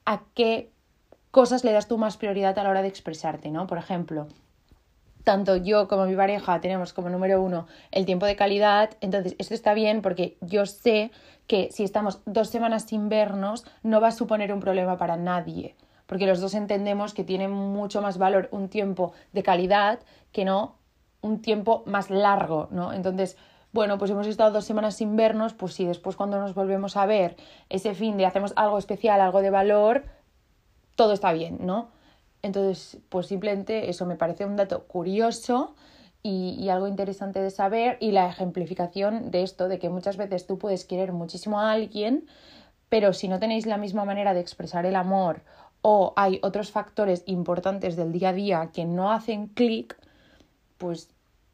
a 0.05 0.23
qué 0.35 0.71
cosas 1.33 1.65
le 1.65 1.73
das 1.73 1.89
tú 1.89 1.99
más 1.99 2.17
prioridad 2.19 2.57
a 2.57 2.63
la 2.63 2.71
hora 2.71 2.83
de 2.83 2.89
expresarte, 2.89 3.51
¿no? 3.51 3.67
Por 3.67 3.79
ejemplo, 3.79 4.29
tanto 5.25 5.57
yo 5.57 5.89
como 5.89 6.07
mi 6.07 6.17
pareja 6.17 6.61
tenemos 6.61 6.93
como 6.93 7.09
número 7.09 7.43
uno 7.43 7.67
el 7.91 8.07
tiempo 8.07 8.27
de 8.27 8.37
calidad, 8.37 8.91
entonces 9.01 9.35
esto 9.39 9.55
está 9.55 9.75
bien 9.75 10.03
porque 10.03 10.37
yo 10.41 10.67
sé 10.67 11.11
que 11.47 11.71
si 11.71 11.85
estamos 11.85 12.21
dos 12.25 12.49
semanas 12.49 12.85
sin 12.85 13.09
vernos 13.09 13.65
no 13.83 14.01
va 14.01 14.09
a 14.09 14.13
suponer 14.13 14.53
un 14.53 14.61
problema 14.61 14.97
para 14.97 15.17
nadie, 15.17 15.77
porque 16.07 16.27
los 16.27 16.41
dos 16.41 16.55
entendemos 16.55 17.15
que 17.15 17.25
tiene 17.25 17.49
mucho 17.49 18.03
más 18.03 18.19
valor 18.19 18.49
un 18.53 18.69
tiempo 18.69 19.13
de 19.33 19.43
calidad 19.43 20.01
que 20.33 20.45
no 20.45 20.77
un 21.21 21.41
tiempo 21.41 21.85
más 21.87 22.11
largo, 22.11 22.69
¿no? 22.71 22.93
Entonces, 22.93 23.37
bueno, 23.73 23.97
pues 23.97 24.11
hemos 24.11 24.27
estado 24.27 24.51
dos 24.51 24.65
semanas 24.65 24.97
sin 24.97 25.17
vernos, 25.17 25.55
pues 25.55 25.75
si 25.75 25.85
después 25.85 26.17
cuando 26.17 26.39
nos 26.39 26.55
volvemos 26.55 26.97
a 26.97 27.07
ver 27.07 27.37
ese 27.71 27.95
fin 27.95 28.17
de 28.17 28.27
hacemos 28.27 28.53
algo 28.57 28.77
especial, 28.77 29.21
algo 29.21 29.41
de 29.41 29.51
valor, 29.51 30.05
todo 30.95 31.13
está 31.13 31.33
bien, 31.33 31.59
¿no? 31.61 31.89
Entonces, 32.43 32.99
pues 33.09 33.29
simplemente 33.29 33.89
eso 33.89 34.05
me 34.05 34.17
parece 34.17 34.45
un 34.45 34.57
dato 34.57 34.85
curioso 34.85 35.75
y, 36.23 36.69
algo 36.69 36.87
interesante 36.87 37.41
de 37.41 37.51
saber 37.51 37.97
y 38.01 38.13
la 38.13 38.29
ejemplificación 38.29 39.31
de 39.31 39.43
esto, 39.43 39.69
de 39.69 39.79
que 39.79 39.89
muchas 39.89 40.17
veces 40.17 40.47
tú 40.47 40.59
puedes 40.59 40.85
querer 40.85 41.13
muchísimo 41.13 41.61
a 41.61 41.73
alguien, 41.73 42.27
pero 42.89 43.13
si 43.13 43.29
no 43.29 43.39
tenéis 43.39 43.67
la 43.67 43.79
misma 43.79 44.05
manera 44.05 44.35
de 44.35 44.41
expresar 44.41 44.87
el 44.87 44.97
amor 44.97 45.43
o 45.83 46.13
hay 46.17 46.39
otros 46.43 46.71
factores 46.71 47.25
importantes 47.27 47.97
del 47.97 48.13
día 48.13 48.31
a 48.31 48.33
día 48.33 48.71
que 48.73 48.85
no 48.85 49.11
hacen 49.11 49.49
clic, 49.49 49.97
pues 50.79 51.11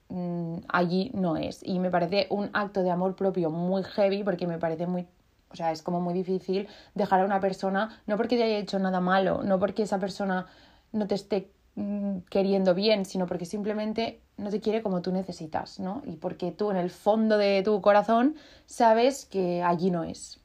mm, 0.09 0.59
allí 0.68 1.11
no 1.14 1.37
es. 1.37 1.62
Y 1.62 1.78
me 1.78 1.90
parece 1.90 2.26
un 2.30 2.50
acto 2.52 2.83
de 2.83 2.90
amor 2.90 3.16
propio 3.16 3.50
muy 3.50 3.83
heavy 3.85 4.23
porque 4.23 4.47
me 4.47 4.59
parece 4.59 4.87
muy 4.87 5.07
o 5.50 5.57
sea, 5.57 5.73
es 5.73 5.83
como 5.83 6.00
muy 6.00 6.14
difícil 6.14 6.68
dejar 6.95 7.21
a 7.21 7.25
una 7.25 7.40
persona, 7.40 8.02
no 8.07 8.16
porque 8.16 8.37
te 8.37 8.42
haya 8.42 8.59
hecho 8.59 8.78
nada 8.78 9.00
malo, 9.00 9.42
no 9.42 9.59
porque 9.59 9.83
esa 9.83 9.99
persona 9.99 10.47
no 10.92 11.07
te 11.07 11.14
esté 11.14 11.50
mm, 11.75 12.18
queriendo 12.30 12.75
bien, 12.75 13.04
sino 13.04 13.26
porque 13.26 13.47
simplemente 13.47 14.21
no 14.37 14.50
te 14.50 14.61
quiere 14.61 14.83
como 14.83 15.02
tú 15.02 15.12
necesitas, 15.12 15.80
¿no? 15.80 16.02
Y 16.04 16.16
porque 16.16 16.52
tú 16.52 16.71
en 16.71 16.76
el 16.76 16.90
fondo 16.90 17.38
de 17.38 17.62
tu 17.62 17.80
corazón 17.80 18.37
sabes 18.66 19.25
que 19.25 19.62
allí 19.62 19.90
no 19.90 20.04
es. 20.04 20.40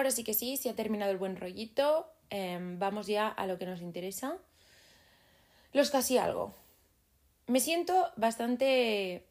ahora 0.00 0.10
sí 0.10 0.24
que 0.24 0.32
sí, 0.32 0.56
se 0.56 0.70
ha 0.70 0.74
terminado 0.74 1.10
el 1.12 1.18
buen 1.18 1.36
rollito. 1.36 2.06
Em, 2.30 2.78
vamos 2.78 3.06
ya 3.06 3.28
a 3.28 3.46
lo 3.46 3.58
que 3.58 3.66
nos 3.66 3.82
interesa. 3.82 4.38
Los 5.74 5.90
casi 5.90 6.16
algo. 6.16 6.54
Me 7.46 7.60
siento 7.60 8.06
bastante 8.16 9.26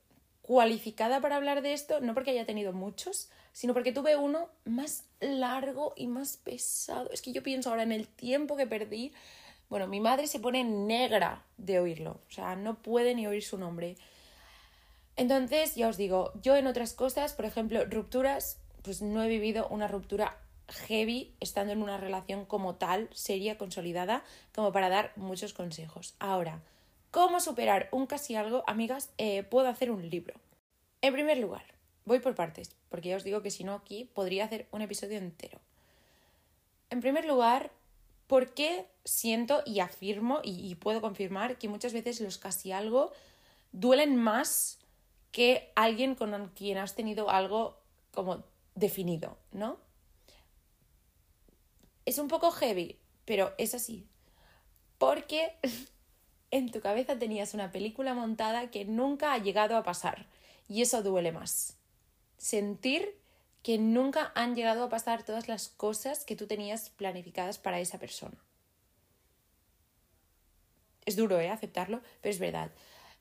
cualificada 0.49 1.21
para 1.21 1.35
hablar 1.35 1.61
de 1.61 1.73
esto, 1.73 1.99
no 1.99 2.15
porque 2.15 2.31
haya 2.31 2.43
tenido 2.43 2.73
muchos, 2.73 3.29
sino 3.53 3.75
porque 3.75 3.91
tuve 3.91 4.15
uno 4.15 4.49
más 4.65 5.03
largo 5.19 5.93
y 5.95 6.07
más 6.07 6.37
pesado. 6.37 7.11
Es 7.11 7.21
que 7.21 7.31
yo 7.31 7.43
pienso 7.43 7.69
ahora 7.69 7.83
en 7.83 7.91
el 7.91 8.07
tiempo 8.07 8.57
que 8.57 8.65
perdí. 8.65 9.13
Bueno, 9.69 9.85
mi 9.85 9.99
madre 9.99 10.25
se 10.25 10.39
pone 10.39 10.63
negra 10.63 11.45
de 11.57 11.79
oírlo, 11.79 12.21
o 12.27 12.31
sea, 12.31 12.55
no 12.55 12.81
puede 12.81 13.13
ni 13.13 13.27
oír 13.27 13.43
su 13.43 13.59
nombre. 13.59 13.95
Entonces, 15.17 15.75
ya 15.75 15.87
os 15.87 15.97
digo, 15.97 16.33
yo 16.41 16.55
en 16.55 16.65
otras 16.65 16.93
cosas, 16.93 17.33
por 17.33 17.45
ejemplo, 17.45 17.85
rupturas, 17.85 18.57
pues 18.81 19.03
no 19.03 19.21
he 19.21 19.27
vivido 19.27 19.67
una 19.67 19.87
ruptura 19.87 20.35
heavy 20.87 21.35
estando 21.39 21.73
en 21.73 21.83
una 21.83 21.97
relación 21.97 22.45
como 22.45 22.73
tal, 22.73 23.07
seria, 23.13 23.59
consolidada, 23.59 24.23
como 24.55 24.71
para 24.71 24.89
dar 24.89 25.13
muchos 25.15 25.53
consejos. 25.53 26.15
Ahora, 26.17 26.63
¿cómo 27.11 27.39
superar 27.39 27.89
un 27.91 28.05
casi 28.05 28.35
algo? 28.35 28.63
Amigas, 28.67 29.11
eh, 29.17 29.43
puedo 29.43 29.67
hacer 29.67 29.91
un 29.91 30.09
libro. 30.09 30.35
En 31.01 31.13
primer 31.13 31.37
lugar, 31.37 31.65
voy 32.05 32.19
por 32.19 32.35
partes, 32.35 32.75
porque 32.89 33.09
ya 33.09 33.17
os 33.17 33.23
digo 33.23 33.41
que 33.41 33.51
si 33.51 33.63
no 33.63 33.73
aquí 33.73 34.09
podría 34.13 34.45
hacer 34.45 34.67
un 34.71 34.81
episodio 34.81 35.17
entero. 35.17 35.59
En 36.89 37.01
primer 37.01 37.25
lugar, 37.25 37.71
¿por 38.27 38.53
qué 38.53 38.87
siento 39.05 39.61
y 39.65 39.79
afirmo 39.79 40.41
y, 40.43 40.69
y 40.69 40.75
puedo 40.75 41.01
confirmar 41.01 41.57
que 41.57 41.69
muchas 41.69 41.93
veces 41.93 42.21
los 42.21 42.37
casi 42.37 42.71
algo 42.71 43.11
duelen 43.71 44.15
más 44.15 44.79
que 45.31 45.71
alguien 45.75 46.15
con 46.15 46.49
quien 46.55 46.77
has 46.77 46.95
tenido 46.95 47.29
algo 47.29 47.77
como 48.11 48.43
definido, 48.75 49.37
¿no? 49.51 49.77
Es 52.05 52.17
un 52.17 52.27
poco 52.27 52.51
heavy, 52.51 52.97
pero 53.25 53.53
es 53.57 53.75
así. 53.75 54.07
Porque 54.97 55.55
en 56.51 56.71
tu 56.71 56.79
cabeza 56.79 57.17
tenías 57.17 57.53
una 57.53 57.71
película 57.71 58.13
montada 58.13 58.71
que 58.71 58.85
nunca 58.85 59.33
ha 59.33 59.37
llegado 59.37 59.77
a 59.77 59.83
pasar. 59.83 60.27
Y 60.67 60.81
eso 60.81 61.01
duele 61.03 61.31
más. 61.31 61.77
Sentir 62.37 63.17
que 63.63 63.77
nunca 63.77 64.31
han 64.35 64.55
llegado 64.55 64.83
a 64.83 64.89
pasar 64.89 65.23
todas 65.23 65.47
las 65.47 65.69
cosas 65.69 66.25
que 66.25 66.35
tú 66.35 66.47
tenías 66.47 66.89
planificadas 66.89 67.57
para 67.57 67.79
esa 67.79 67.99
persona. 67.99 68.37
Es 71.05 71.15
duro, 71.15 71.39
¿eh? 71.39 71.49
Aceptarlo, 71.49 72.01
pero 72.21 72.31
es 72.31 72.39
verdad. 72.39 72.71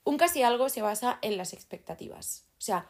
Un 0.04 0.16
casi 0.16 0.42
algo 0.42 0.68
se 0.68 0.82
basa 0.82 1.18
en 1.22 1.36
las 1.36 1.52
expectativas. 1.52 2.44
O 2.58 2.60
sea, 2.60 2.88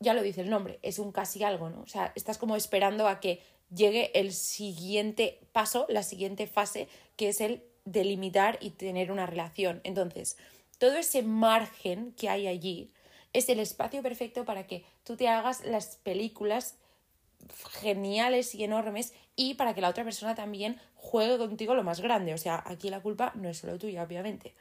ya 0.00 0.14
lo 0.14 0.22
dice 0.22 0.40
el 0.40 0.50
nombre, 0.50 0.78
es 0.82 0.98
un 0.98 1.12
casi 1.12 1.42
algo, 1.44 1.70
¿no? 1.70 1.82
O 1.82 1.86
sea, 1.86 2.12
estás 2.14 2.38
como 2.38 2.56
esperando 2.56 3.06
a 3.06 3.20
que 3.20 3.42
llegue 3.74 4.10
el 4.18 4.32
siguiente 4.32 5.40
paso, 5.52 5.86
la 5.88 6.02
siguiente 6.02 6.46
fase, 6.46 6.88
que 7.16 7.28
es 7.28 7.40
el 7.40 7.62
delimitar 7.92 8.58
y 8.60 8.70
tener 8.70 9.12
una 9.12 9.26
relación. 9.26 9.80
Entonces, 9.84 10.36
todo 10.78 10.96
ese 10.96 11.22
margen 11.22 12.12
que 12.12 12.28
hay 12.28 12.46
allí 12.46 12.90
es 13.32 13.48
el 13.48 13.60
espacio 13.60 14.02
perfecto 14.02 14.44
para 14.44 14.66
que 14.66 14.84
tú 15.04 15.16
te 15.16 15.28
hagas 15.28 15.64
las 15.64 15.96
películas 15.96 16.76
geniales 17.80 18.54
y 18.54 18.64
enormes 18.64 19.12
y 19.36 19.54
para 19.54 19.74
que 19.74 19.80
la 19.80 19.88
otra 19.88 20.04
persona 20.04 20.34
también 20.34 20.80
juegue 20.94 21.38
contigo 21.38 21.74
lo 21.74 21.84
más 21.84 22.00
grande. 22.00 22.34
O 22.34 22.38
sea, 22.38 22.62
aquí 22.66 22.90
la 22.90 23.00
culpa 23.00 23.32
no 23.34 23.48
es 23.48 23.58
solo 23.58 23.78
tuya, 23.78 24.02
obviamente. 24.02 24.54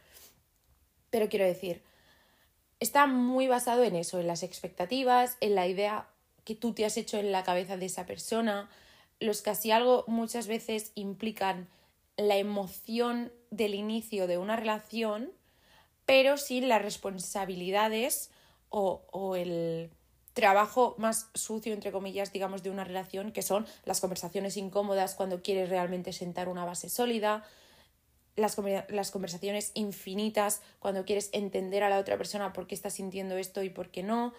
Pero 1.10 1.30
quiero 1.30 1.46
decir, 1.46 1.82
está 2.80 3.08
muy 3.08 3.48
basado 3.48 3.84
en 3.84 3.96
eso, 3.96 4.20
en 4.20 4.28
las 4.28 4.44
expectativas, 4.44 5.38
en 5.42 5.56
la 5.56 5.68
idea 5.68 6.08
que 6.46 6.56
tú 6.56 6.74
te 6.74 6.86
has 6.86 6.98
hecho 6.98 7.18
en 7.18 7.32
la 7.32 7.44
cabeza 7.44 7.78
de 7.78 7.86
esa 7.86 8.06
persona, 8.06 8.70
los 9.20 9.42
casi 9.42 9.72
algo 9.72 10.06
muchas 10.08 10.48
veces 10.48 10.92
implican 10.96 11.68
la 12.28 12.38
emoción 12.38 13.32
del 13.52 13.76
inicio 13.76 14.28
de 14.28 14.38
una 14.38 14.56
relación, 14.56 15.32
pero 16.06 16.38
sin 16.38 16.70
las 16.70 16.82
responsabilidades 16.82 18.32
o, 18.70 19.04
o, 19.12 19.36
el 19.36 19.90
trabajo 20.34 20.96
más 20.98 21.30
sucio, 21.34 21.74
entre 21.74 21.92
comillas, 21.92 22.32
digamos, 22.32 22.64
de 22.64 22.70
una 22.70 22.84
relación, 22.84 23.32
que 23.32 23.42
son 23.42 23.66
las 23.86 24.00
conversaciones 24.00 24.58
incómodas 24.58 25.16
cuando 25.16 25.42
quieres 25.42 25.70
realmente 25.70 26.14
sentar 26.14 26.50
una 26.50 26.66
base 26.66 26.90
sólida, 26.90 27.44
las, 28.40 29.12
conversaciones 29.12 29.72
infinitas 29.76 30.62
cuando 30.80 31.06
quieres 31.06 31.30
entender 31.34 31.84
a 31.84 31.90
la 31.90 32.00
otra 32.00 32.18
persona 32.18 32.54
por 32.54 32.68
qué 32.68 32.76
está 32.76 32.90
sintiendo 32.90 33.38
esto 33.38 33.62
y 33.64 33.70
por 33.70 33.90
qué 33.90 34.04
no, 34.04 34.34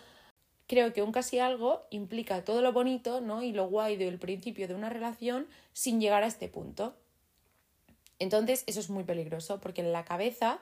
creo 0.67 0.93
que 0.93 1.03
un 1.03 1.13
casi 1.13 1.39
algo 1.39 1.83
implica 1.91 2.45
todo 2.45 2.63
lo 2.63 2.73
bonito 2.73 3.21
¿no? 3.21 3.43
y 3.43 3.53
lo 3.53 3.69
guay 3.69 3.97
del 3.97 4.19
principio 4.19 4.67
de 4.69 4.75
una 4.75 4.89
relación 4.89 5.47
sin 5.73 6.01
llegar 6.01 6.23
a 6.23 6.27
este 6.27 6.49
punto. 6.49 6.97
Entonces, 8.21 8.63
eso 8.67 8.79
es 8.79 8.91
muy 8.91 9.03
peligroso 9.03 9.61
porque 9.61 9.81
en 9.81 9.93
la 9.93 10.05
cabeza 10.05 10.61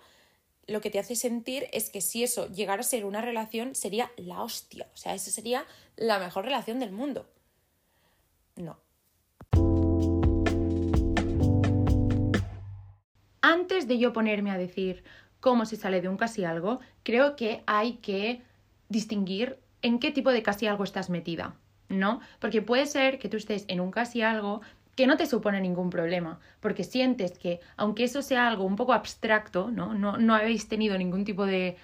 lo 0.69 0.81
que 0.81 0.91
te 0.91 0.99
hace 0.99 1.17
sentir 1.17 1.67
es 1.73 1.91
que 1.91 2.01
si 2.01 2.23
eso 2.23 2.49
llegara 2.49 2.81
a 2.81 2.85
ser 2.85 3.05
una 3.05 3.21
relación 3.21 3.75
sería 3.75 4.11
la 4.17 4.43
hostia. 4.43 4.87
O 4.95 4.97
sea, 4.97 5.15
esa 5.15 5.31
sería 5.31 5.65
la 5.97 6.19
mejor 6.19 6.45
relación 6.45 6.79
del 6.79 6.93
mundo. 6.93 7.27
No. 8.57 8.79
Antes 13.41 13.89
de 13.89 13.99
yo 13.99 14.13
ponerme 14.13 14.51
a 14.51 14.59
decir 14.59 15.05
cómo 15.41 15.65
se 15.65 15.77
sale 15.77 16.01
de 16.01 16.09
un 16.09 16.17
casi 16.17 16.45
algo, 16.45 16.81
creo 17.03 17.35
que 17.35 17.63
hay 17.67 17.95
que 17.95 18.43
distinguir 18.89 19.59
en 19.83 19.99
qué 19.99 20.11
tipo 20.11 20.31
de 20.31 20.43
casi 20.43 20.67
algo 20.67 20.85
estás 20.85 21.09
metida, 21.09 21.57
¿no? 21.89 22.21
Porque 22.41 22.63
puede 22.63 22.87
ser 22.87 23.19
que 23.19 23.29
tú 23.29 23.37
estés 23.37 23.65
en 23.69 23.81
un 23.81 23.91
casi 23.91 24.23
algo 24.23 24.61
que 24.99 25.07
no 25.07 25.17
te 25.17 25.27
supone 25.27 25.61
ningún 25.61 25.91
problema, 25.91 26.41
porque 26.59 26.83
sientes 26.83 27.39
que, 27.39 27.61
aunque 27.77 28.03
eso 28.03 28.21
sea 28.21 28.49
algo 28.49 28.65
un 28.65 28.75
poco 28.75 28.93
abstracto, 28.93 29.71
¿no? 29.71 29.95
No, 29.95 30.17
no 30.17 30.35
habéis 30.35 30.67
tenido 30.67 30.99
ningún 30.99 31.25
tipo 31.25 31.47
de 31.47 31.77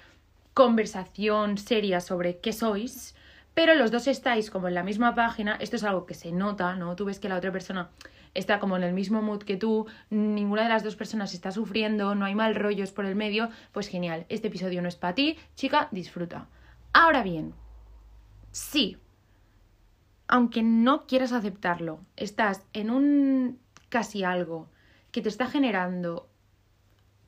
conversación 0.53 1.57
seria 1.57 2.01
sobre 2.01 2.39
qué 2.39 2.53
sois, 2.53 3.15
pero 3.55 3.77
los 3.77 3.93
dos 3.93 4.09
estáis 4.09 4.51
como 4.51 4.67
en 4.67 4.75
la 4.75 4.83
misma 4.83 5.15
página, 5.15 5.55
esto 5.61 5.77
es 5.77 5.85
algo 5.85 6.07
que 6.07 6.15
se 6.15 6.33
nota, 6.33 6.75
¿no? 6.75 6.97
Tú 6.97 7.05
ves 7.05 7.21
que 7.21 7.29
la 7.29 7.37
otra 7.37 7.53
persona 7.53 7.89
está 8.35 8.59
como 8.59 8.77
en 8.77 8.83
el 8.83 8.93
mismo 8.93 9.23
mood 9.23 9.45
que 9.45 9.57
tú, 9.57 9.87
ninguna 10.11 10.65
de 10.65 10.71
las 10.71 10.83
dos 10.83 10.97
personas 10.97 11.35
está 11.35 11.53
sufriendo, 11.53 12.17
no 12.17 12.25
hay 12.25 12.35
mal 12.35 12.57
rollos 12.57 12.91
por 12.91 13.05
el 13.05 13.15
medio, 13.15 13.49
pues 13.71 13.87
genial, 13.87 14.27
este 14.29 14.49
episodio 14.49 14.83
no 14.83 14.89
es 14.89 14.97
para 14.97 15.15
ti, 15.15 15.39
chica, 15.55 15.87
disfruta. 15.93 16.49
Ahora 16.93 17.23
bien, 17.23 17.55
sí, 18.51 18.99
aunque 20.29 20.63
no 20.63 21.07
quieras 21.07 21.33
aceptarlo, 21.33 22.01
estás 22.17 22.63
en 22.73 22.91
un 22.91 23.59
casi 23.89 24.25
algo 24.25 24.69
que 25.13 25.23
te 25.23 25.29
está 25.29 25.47
generando 25.47 26.29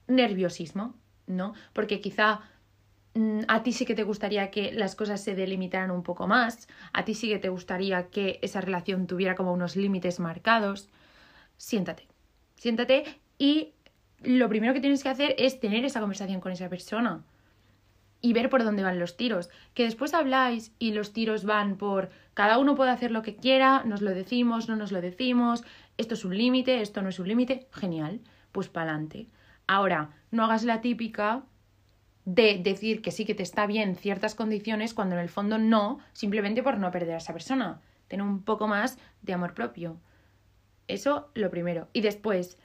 nerviosismo, 0.09 0.95
¿no? 1.27 1.55
Porque 1.73 2.01
quizá 2.01 2.41
mm, 3.15 3.43
a 3.49 3.63
ti 3.63 3.73
sí 3.73 3.85
que 3.87 3.95
te 3.95 4.03
gustaría 4.03 4.51
que 4.51 4.73
las 4.73 4.95
cosas 4.95 5.23
se 5.23 5.35
delimitaran 5.35 5.91
un 5.91 6.03
poco 6.03 6.27
más, 6.27 6.69
a 6.93 7.05
ti 7.05 7.15
sí 7.15 7.29
que 7.29 7.39
te 7.39 7.49
gustaría 7.49 8.09
que 8.09 8.39
esa 8.43 8.61
relación 8.61 9.07
tuviera 9.07 9.35
como 9.35 9.53
unos 9.53 9.77
límites 9.77 10.21
marcados. 10.21 10.89
Siéntate, 11.59 12.09
siéntate 12.57 13.05
y 13.39 13.73
lo 14.23 14.49
primero 14.49 14.75
que 14.75 14.81
tienes 14.81 15.03
que 15.03 15.09
hacer 15.09 15.35
es 15.39 15.61
tener 15.61 15.85
esa 15.85 16.01
conversación 16.01 16.41
con 16.41 16.53
esa 16.53 16.69
persona 16.69 17.23
y 18.27 18.33
ver 18.33 18.51
por 18.51 18.65
dónde 18.65 18.83
van 18.83 18.99
los 18.99 19.17
tiros. 19.17 19.51
Que 19.73 19.85
después 19.85 20.13
habláis 20.13 20.73
y 20.81 20.91
los 20.91 21.13
tiros 21.13 21.45
van 21.45 21.77
por 21.77 22.11
cada 22.35 22.59
uno 22.59 22.75
puede 22.75 22.91
hacer 22.91 23.13
lo 23.13 23.23
que 23.23 23.37
quiera, 23.37 23.85
nos 23.85 24.03
lo 24.03 24.11
decimos, 24.11 24.69
no 24.69 24.75
nos 24.75 24.91
lo 24.91 25.01
decimos, 25.01 25.63
esto 25.97 26.15
es 26.15 26.25
un 26.25 26.37
límite, 26.37 26.83
esto 26.83 27.03
no 27.03 27.09
es 27.09 27.21
un 27.21 27.29
límite, 27.29 27.69
genial, 27.71 28.21
pues 28.51 28.69
para 28.69 28.91
adelante. 28.91 29.29
Ahora, 29.69 30.11
no 30.33 30.43
hagas 30.43 30.65
la 30.65 30.81
típica 30.81 31.45
de 32.25 32.59
decir 32.59 33.01
que 33.01 33.13
sí 33.13 33.25
que 33.25 33.37
te 33.37 33.45
está 33.45 33.65
bien 33.69 33.95
ciertas 33.95 34.35
condiciones 34.35 34.93
cuando 34.93 35.15
en 35.15 35.21
el 35.21 35.29
fondo 35.29 35.57
no, 35.57 36.01
simplemente 36.13 36.65
por 36.65 36.79
no 36.79 36.91
perder 36.91 37.15
a 37.15 37.19
esa 37.19 37.33
persona. 37.33 37.81
Tener 38.09 38.27
un 38.27 38.43
poco 38.43 38.67
más 38.67 38.99
de 39.23 39.35
amor 39.35 39.55
propio. 39.55 40.01
Eso 40.89 41.31
lo 41.35 41.49
primero. 41.49 41.87
Y 41.93 42.01
después, 42.01 42.59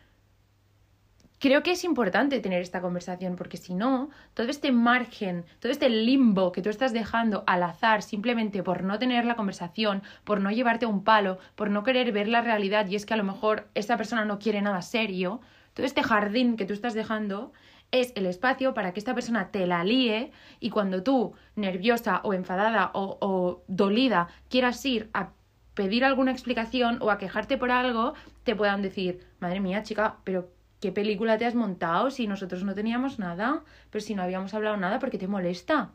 creo 1.41 1.63
que 1.63 1.71
es 1.71 1.83
importante 1.83 2.39
tener 2.39 2.61
esta 2.61 2.81
conversación 2.81 3.35
porque 3.35 3.57
si 3.57 3.73
no, 3.73 4.11
todo 4.35 4.47
este 4.47 4.71
margen, 4.71 5.43
todo 5.59 5.71
este 5.71 5.89
limbo 5.89 6.51
que 6.51 6.61
tú 6.61 6.69
estás 6.69 6.93
dejando 6.93 7.43
al 7.47 7.63
azar 7.63 8.03
simplemente 8.03 8.61
por 8.61 8.83
no 8.83 8.99
tener 8.99 9.25
la 9.25 9.35
conversación, 9.35 10.03
por 10.23 10.39
no 10.39 10.51
llevarte 10.51 10.85
un 10.85 11.03
palo, 11.03 11.39
por 11.55 11.71
no 11.71 11.83
querer 11.83 12.11
ver 12.11 12.27
la 12.27 12.41
realidad 12.41 12.87
y 12.87 12.95
es 12.95 13.07
que 13.07 13.15
a 13.15 13.17
lo 13.17 13.23
mejor 13.23 13.67
esta 13.73 13.97
persona 13.97 14.23
no 14.23 14.37
quiere 14.37 14.61
nada 14.61 14.83
serio, 14.83 15.41
todo 15.73 15.87
este 15.87 16.03
jardín 16.03 16.57
que 16.57 16.65
tú 16.65 16.73
estás 16.73 16.93
dejando 16.93 17.51
es 17.89 18.13
el 18.15 18.27
espacio 18.27 18.75
para 18.75 18.93
que 18.93 18.99
esta 18.99 19.15
persona 19.15 19.49
te 19.49 19.65
la 19.65 19.83
líe 19.83 20.31
y 20.59 20.69
cuando 20.69 21.01
tú, 21.01 21.33
nerviosa 21.55 22.21
o 22.23 22.35
enfadada 22.35 22.91
o, 22.93 23.17
o 23.19 23.63
dolida, 23.67 24.27
quieras 24.47 24.85
ir 24.85 25.09
a 25.15 25.31
pedir 25.73 26.05
alguna 26.05 26.31
explicación 26.31 26.99
o 27.01 27.09
a 27.09 27.17
quejarte 27.17 27.57
por 27.57 27.71
algo, 27.71 28.13
te 28.43 28.55
puedan 28.55 28.83
decir, 28.83 29.25
madre 29.39 29.59
mía, 29.59 29.81
chica, 29.81 30.17
pero 30.23 30.60
¿qué 30.81 30.91
película 30.91 31.37
te 31.37 31.45
has 31.45 31.55
montado 31.55 32.11
si 32.11 32.27
nosotros 32.27 32.65
no 32.65 32.75
teníamos 32.75 33.19
nada? 33.19 33.63
Pero 33.89 34.03
si 34.03 34.15
no 34.15 34.23
habíamos 34.23 34.53
hablado 34.53 34.75
nada, 34.75 34.99
¿por 34.99 35.11
qué 35.11 35.17
te 35.17 35.27
molesta? 35.27 35.91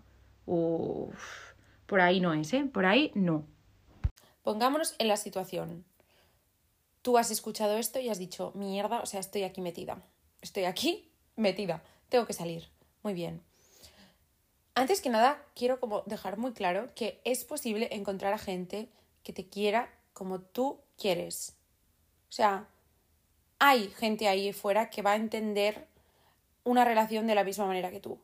Uf, 0.46 1.52
por 1.86 2.00
ahí 2.00 2.20
no 2.20 2.32
es, 2.32 2.52
¿eh? 2.54 2.64
Por 2.72 2.86
ahí 2.86 3.10
no. 3.14 3.44
Pongámonos 4.42 4.94
en 4.98 5.08
la 5.08 5.18
situación. 5.18 5.84
tú 7.02 7.18
has 7.18 7.30
escuchado 7.30 7.76
esto 7.76 8.00
y 8.00 8.08
has 8.08 8.18
dicho, 8.18 8.50
mierda, 8.54 9.00
o 9.00 9.06
sea, 9.06 9.20
estoy 9.20 9.44
aquí 9.44 9.60
metida. 9.60 10.02
Estoy 10.40 10.64
aquí 10.64 11.10
metida. 11.36 11.82
Tengo 12.08 12.26
que 12.26 12.32
salir. 12.32 12.68
Muy 13.02 13.14
bien. 13.14 13.42
Antes 14.74 15.00
que 15.00 15.08
nada, 15.08 15.42
quiero 15.54 15.78
como 15.80 16.02
dejar 16.06 16.36
muy 16.36 16.52
claro 16.52 16.88
que 16.94 17.20
es 17.24 17.44
posible 17.44 17.88
encontrar 17.92 18.32
a 18.32 18.38
gente 18.38 18.88
que 19.22 19.32
te 19.32 19.48
quiera 19.48 19.88
como 20.12 20.40
tú 20.40 20.80
quieres. 20.98 21.56
O 22.28 22.32
sea, 22.32 22.68
hay 23.58 23.88
gente 23.88 24.28
ahí 24.28 24.52
fuera 24.52 24.90
que 24.90 25.02
va 25.02 25.12
a 25.12 25.16
entender 25.16 25.86
una 26.64 26.84
relación 26.84 27.26
de 27.26 27.34
la 27.34 27.44
misma 27.44 27.66
manera 27.66 27.90
que 27.90 28.00
tú 28.00 28.18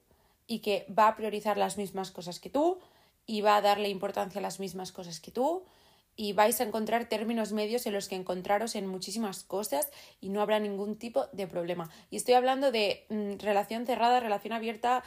y 0.47 0.59
que 0.59 0.87
va 0.97 1.09
a 1.09 1.17
priorizar 1.17 1.57
las 1.57 1.77
mismas 1.79 2.11
cosas 2.11 2.41
que 2.41 2.51
tú 2.51 2.79
y 3.27 3.41
va 3.41 3.57
a 3.57 3.63
darle 3.63 3.89
importancia 3.89 4.41
a 4.41 4.43
las 4.43 4.61
mismas 4.61 4.93
cosas 4.93 5.21
que 5.21 5.31
tú 5.31 5.65
y 6.17 6.33
vais 6.35 6.61
a 6.61 6.65
encontrar 6.65 7.09
términos 7.09 7.53
medios 7.53 7.87
en 7.87 7.95
los 7.95 8.09
que 8.09 8.17
encontraros 8.17 8.75
en 8.75 8.87
muchísimas 8.87 9.45
cosas 9.45 9.89
y 10.21 10.29
no 10.29 10.43
habrá 10.43 10.59
ningún 10.61 10.97
tipo 10.97 11.27
de 11.33 11.47
problema. 11.47 11.91
Y 12.11 12.17
estoy 12.17 12.35
hablando 12.35 12.71
de 12.71 13.07
mm, 13.09 13.39
relación 13.39 13.87
cerrada, 13.87 14.21
relación 14.21 14.53
abierta, 14.53 15.03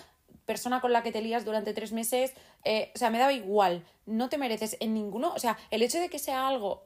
persona 0.45 0.81
con 0.81 0.93
la 0.93 1.03
que 1.03 1.11
te 1.11 1.21
lías 1.21 1.45
durante 1.45 1.73
tres 1.73 1.91
meses, 1.91 2.33
eh, 2.63 2.91
o 2.95 2.97
sea, 2.97 3.09
me 3.09 3.19
daba 3.19 3.33
igual, 3.33 3.85
no 4.05 4.29
te 4.29 4.37
mereces 4.37 4.77
en 4.79 4.93
ninguno, 4.93 5.33
o 5.33 5.39
sea, 5.39 5.57
el 5.71 5.81
hecho 5.81 5.99
de 5.99 6.09
que 6.09 6.19
sea 6.19 6.47
algo, 6.47 6.83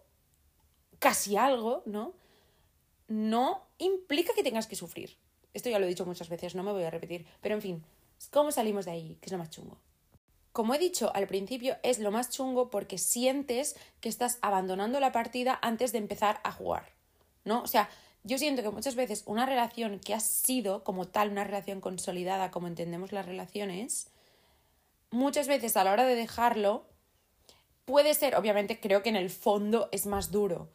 casi 1.00 1.38
algo, 1.38 1.84
¿no? 1.86 2.13
No 3.09 3.67
implica 3.77 4.33
que 4.33 4.43
tengas 4.43 4.67
que 4.67 4.77
sufrir. 4.77 5.17
Esto 5.53 5.69
ya 5.69 5.79
lo 5.79 5.85
he 5.85 5.89
dicho 5.89 6.05
muchas 6.05 6.29
veces, 6.29 6.55
no 6.55 6.63
me 6.63 6.71
voy 6.71 6.83
a 6.83 6.91
repetir, 6.91 7.25
pero 7.41 7.55
en 7.55 7.61
fin, 7.61 7.83
¿cómo 8.31 8.51
salimos 8.51 8.85
de 8.85 8.91
ahí? 8.91 9.17
Que 9.19 9.25
es 9.25 9.31
lo 9.31 9.37
más 9.37 9.49
chungo. 9.49 9.77
Como 10.51 10.73
he 10.73 10.79
dicho 10.79 11.11
al 11.13 11.27
principio, 11.27 11.77
es 11.83 11.99
lo 11.99 12.11
más 12.11 12.29
chungo 12.29 12.69
porque 12.69 12.97
sientes 12.97 13.75
que 13.99 14.09
estás 14.09 14.37
abandonando 14.41 14.99
la 14.99 15.11
partida 15.11 15.59
antes 15.61 15.91
de 15.91 15.97
empezar 15.97 16.39
a 16.43 16.51
jugar, 16.51 16.93
¿no? 17.45 17.61
O 17.61 17.67
sea, 17.67 17.89
yo 18.23 18.37
siento 18.37 18.61
que 18.61 18.69
muchas 18.69 18.95
veces 18.95 19.23
una 19.25 19.45
relación 19.45 19.99
que 19.99 20.13
ha 20.13 20.19
sido 20.19 20.83
como 20.83 21.07
tal 21.07 21.29
una 21.29 21.43
relación 21.43 21.81
consolidada, 21.81 22.51
como 22.51 22.67
entendemos 22.67 23.11
las 23.11 23.25
relaciones, 23.25 24.11
muchas 25.11 25.47
veces 25.47 25.77
a 25.77 25.83
la 25.83 25.93
hora 25.93 26.05
de 26.05 26.15
dejarlo, 26.15 26.85
puede 27.85 28.13
ser, 28.13 28.35
obviamente 28.35 28.79
creo 28.79 29.01
que 29.01 29.09
en 29.09 29.15
el 29.15 29.29
fondo 29.29 29.89
es 29.91 30.05
más 30.05 30.31
duro, 30.31 30.69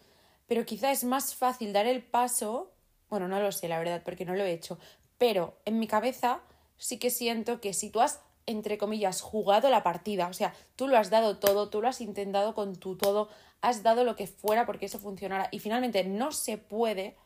pero 0.46 0.66
quizá 0.66 0.90
es 0.90 1.04
más 1.04 1.34
fácil 1.34 1.72
dar 1.72 1.86
el 1.86 2.02
paso, 2.02 2.72
bueno, 3.08 3.28
no 3.28 3.40
lo 3.40 3.52
sé, 3.52 3.68
la 3.68 3.78
verdad, 3.78 4.02
porque 4.04 4.24
no 4.24 4.34
lo 4.34 4.44
he 4.44 4.52
hecho, 4.52 4.78
pero 5.18 5.56
en 5.64 5.78
mi 5.78 5.86
cabeza 5.86 6.40
sí 6.76 6.98
que 6.98 7.10
siento 7.10 7.60
que 7.60 7.72
si 7.72 7.90
tú 7.90 8.00
has 8.00 8.20
entre 8.46 8.78
comillas, 8.78 9.20
jugado 9.20 9.70
la 9.70 9.82
partida. 9.82 10.28
O 10.28 10.32
sea, 10.32 10.54
tú 10.76 10.88
lo 10.88 10.96
has 10.96 11.10
dado 11.10 11.38
todo, 11.38 11.68
tú 11.68 11.80
lo 11.80 11.88
has 11.88 12.00
intentado 12.00 12.54
con 12.54 12.76
tu 12.76 12.96
todo, 12.96 13.28
has 13.60 13.82
dado 13.82 14.04
lo 14.04 14.16
que 14.16 14.26
fuera 14.26 14.66
porque 14.66 14.86
eso 14.86 14.98
funcionara 14.98 15.48
y 15.50 15.58
finalmente 15.58 16.04
no 16.04 16.32
se 16.32 16.58
puede, 16.58 17.16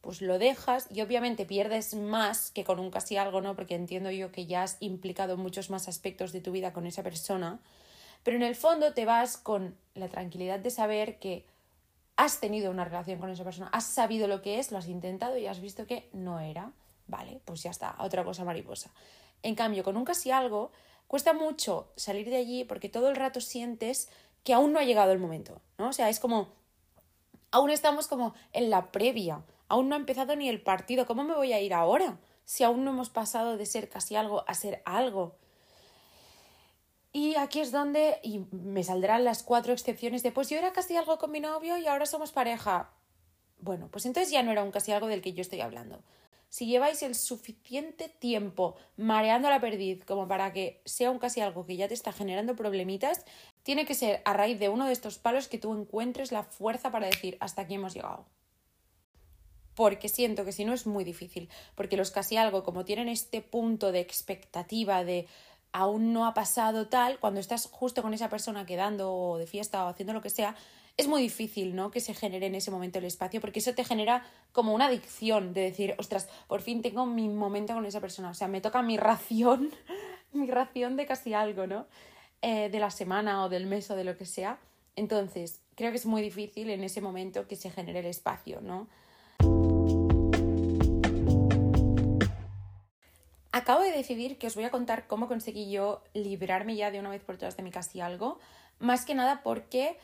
pues 0.00 0.20
lo 0.20 0.38
dejas 0.38 0.88
y 0.90 1.00
obviamente 1.00 1.46
pierdes 1.46 1.94
más 1.94 2.50
que 2.50 2.64
con 2.64 2.78
un 2.78 2.90
casi 2.90 3.16
algo, 3.16 3.40
¿no? 3.40 3.54
Porque 3.54 3.74
entiendo 3.74 4.10
yo 4.10 4.32
que 4.32 4.46
ya 4.46 4.64
has 4.64 4.76
implicado 4.80 5.36
muchos 5.36 5.70
más 5.70 5.88
aspectos 5.88 6.32
de 6.32 6.40
tu 6.40 6.52
vida 6.52 6.72
con 6.72 6.86
esa 6.86 7.02
persona, 7.02 7.60
pero 8.22 8.36
en 8.36 8.42
el 8.42 8.56
fondo 8.56 8.92
te 8.94 9.04
vas 9.04 9.36
con 9.36 9.76
la 9.94 10.08
tranquilidad 10.08 10.58
de 10.58 10.70
saber 10.70 11.18
que 11.18 11.46
has 12.16 12.40
tenido 12.40 12.70
una 12.70 12.84
relación 12.84 13.18
con 13.18 13.30
esa 13.30 13.44
persona, 13.44 13.68
has 13.72 13.84
sabido 13.84 14.28
lo 14.28 14.42
que 14.42 14.58
es, 14.58 14.70
lo 14.70 14.78
has 14.78 14.88
intentado 14.88 15.36
y 15.36 15.46
has 15.46 15.60
visto 15.60 15.86
que 15.86 16.08
no 16.12 16.40
era. 16.40 16.72
Vale, 17.06 17.40
pues 17.44 17.62
ya 17.62 17.70
está, 17.70 17.96
otra 17.98 18.24
cosa 18.24 18.44
mariposa. 18.44 18.90
En 19.42 19.54
cambio, 19.54 19.84
con 19.84 19.96
un 19.96 20.04
casi 20.04 20.30
algo, 20.30 20.70
cuesta 21.06 21.32
mucho 21.32 21.92
salir 21.96 22.30
de 22.30 22.36
allí 22.36 22.64
porque 22.64 22.88
todo 22.88 23.08
el 23.08 23.16
rato 23.16 23.40
sientes 23.40 24.08
que 24.42 24.54
aún 24.54 24.72
no 24.72 24.78
ha 24.78 24.84
llegado 24.84 25.12
el 25.12 25.18
momento, 25.18 25.60
¿no? 25.78 25.88
O 25.88 25.92
sea, 25.92 26.08
es 26.08 26.20
como, 26.20 26.48
aún 27.50 27.70
estamos 27.70 28.06
como 28.06 28.34
en 28.52 28.70
la 28.70 28.90
previa, 28.92 29.42
aún 29.68 29.88
no 29.88 29.96
ha 29.96 29.98
empezado 29.98 30.36
ni 30.36 30.48
el 30.48 30.62
partido, 30.62 31.06
¿cómo 31.06 31.24
me 31.24 31.34
voy 31.34 31.52
a 31.52 31.60
ir 31.60 31.74
ahora? 31.74 32.18
Si 32.44 32.62
aún 32.62 32.84
no 32.84 32.90
hemos 32.90 33.10
pasado 33.10 33.56
de 33.56 33.66
ser 33.66 33.88
casi 33.88 34.16
algo 34.16 34.44
a 34.46 34.54
ser 34.54 34.82
algo. 34.84 35.36
Y 37.14 37.36
aquí 37.36 37.60
es 37.60 37.72
donde, 37.72 38.18
y 38.22 38.40
me 38.50 38.84
saldrán 38.84 39.24
las 39.24 39.42
cuatro 39.42 39.72
excepciones 39.72 40.22
de, 40.22 40.32
pues 40.32 40.50
yo 40.50 40.58
era 40.58 40.74
casi 40.74 40.96
algo 40.96 41.16
con 41.16 41.30
mi 41.30 41.40
novio 41.40 41.78
y 41.78 41.86
ahora 41.86 42.04
somos 42.04 42.32
pareja. 42.32 42.90
Bueno, 43.58 43.88
pues 43.90 44.04
entonces 44.04 44.30
ya 44.30 44.42
no 44.42 44.52
era 44.52 44.62
un 44.62 44.70
casi 44.70 44.92
algo 44.92 45.06
del 45.06 45.22
que 45.22 45.32
yo 45.32 45.40
estoy 45.40 45.62
hablando 45.62 46.02
si 46.54 46.66
lleváis 46.66 47.02
el 47.02 47.16
suficiente 47.16 48.08
tiempo 48.08 48.76
mareando 48.96 49.50
la 49.50 49.60
perdiz 49.60 50.04
como 50.04 50.28
para 50.28 50.52
que 50.52 50.80
sea 50.84 51.10
un 51.10 51.18
casi 51.18 51.40
algo 51.40 51.66
que 51.66 51.74
ya 51.74 51.88
te 51.88 51.94
está 51.94 52.12
generando 52.12 52.54
problemitas, 52.54 53.24
tiene 53.64 53.84
que 53.84 53.96
ser 53.96 54.22
a 54.24 54.34
raíz 54.34 54.60
de 54.60 54.68
uno 54.68 54.86
de 54.86 54.92
estos 54.92 55.18
palos 55.18 55.48
que 55.48 55.58
tú 55.58 55.76
encuentres 55.76 56.30
la 56.30 56.44
fuerza 56.44 56.92
para 56.92 57.06
decir 57.06 57.36
hasta 57.40 57.62
aquí 57.62 57.74
hemos 57.74 57.92
llegado. 57.92 58.28
Porque 59.74 60.08
siento 60.08 60.44
que 60.44 60.52
si 60.52 60.64
no 60.64 60.74
es 60.74 60.86
muy 60.86 61.02
difícil, 61.02 61.48
porque 61.74 61.96
los 61.96 62.12
casi 62.12 62.36
algo 62.36 62.62
como 62.62 62.84
tienen 62.84 63.08
este 63.08 63.42
punto 63.42 63.90
de 63.90 63.98
expectativa 63.98 65.02
de 65.02 65.26
aún 65.74 66.12
no 66.12 66.24
ha 66.24 66.34
pasado 66.34 66.86
tal, 66.86 67.18
cuando 67.18 67.40
estás 67.40 67.66
justo 67.66 68.00
con 68.00 68.14
esa 68.14 68.30
persona 68.30 68.64
quedando 68.64 69.12
o 69.12 69.38
de 69.38 69.46
fiesta 69.46 69.84
o 69.84 69.88
haciendo 69.88 70.12
lo 70.12 70.22
que 70.22 70.30
sea, 70.30 70.54
es 70.96 71.08
muy 71.08 71.20
difícil, 71.20 71.74
¿no? 71.74 71.90
Que 71.90 72.00
se 72.00 72.14
genere 72.14 72.46
en 72.46 72.54
ese 72.54 72.70
momento 72.70 73.00
el 73.00 73.04
espacio, 73.04 73.40
porque 73.40 73.58
eso 73.58 73.74
te 73.74 73.84
genera 73.84 74.24
como 74.52 74.72
una 74.72 74.86
adicción 74.86 75.52
de 75.52 75.62
decir, 75.62 75.96
ostras, 75.98 76.28
por 76.46 76.62
fin 76.62 76.80
tengo 76.80 77.06
mi 77.06 77.28
momento 77.28 77.74
con 77.74 77.84
esa 77.86 78.00
persona. 78.00 78.30
O 78.30 78.34
sea, 78.34 78.46
me 78.46 78.60
toca 78.60 78.82
mi 78.82 78.96
ración, 78.96 79.72
mi 80.32 80.48
ración 80.48 80.94
de 80.96 81.06
casi 81.06 81.34
algo, 81.34 81.66
¿no? 81.66 81.88
Eh, 82.40 82.68
de 82.70 82.78
la 82.78 82.92
semana 82.92 83.44
o 83.44 83.48
del 83.48 83.66
mes 83.66 83.90
o 83.90 83.96
de 83.96 84.04
lo 84.04 84.16
que 84.16 84.26
sea. 84.26 84.60
Entonces, 84.94 85.60
creo 85.74 85.90
que 85.90 85.96
es 85.96 86.06
muy 86.06 86.22
difícil 86.22 86.70
en 86.70 86.84
ese 86.84 87.00
momento 87.00 87.48
que 87.48 87.56
se 87.56 87.70
genere 87.70 87.98
el 87.98 88.06
espacio, 88.06 88.60
¿no? 88.60 88.86
Acabo 93.54 93.82
de 93.82 93.92
decidir 93.92 94.36
que 94.36 94.48
os 94.48 94.56
voy 94.56 94.64
a 94.64 94.72
contar 94.72 95.06
cómo 95.06 95.28
conseguí 95.28 95.70
yo 95.70 96.02
librarme 96.12 96.74
ya 96.74 96.90
de 96.90 96.98
una 96.98 97.08
vez 97.08 97.22
por 97.22 97.36
todas 97.36 97.56
de 97.56 97.62
mi 97.62 97.70
casi 97.70 98.00
algo. 98.00 98.40
Más 98.80 99.04
que 99.04 99.14
nada 99.14 99.44
porque 99.44 99.96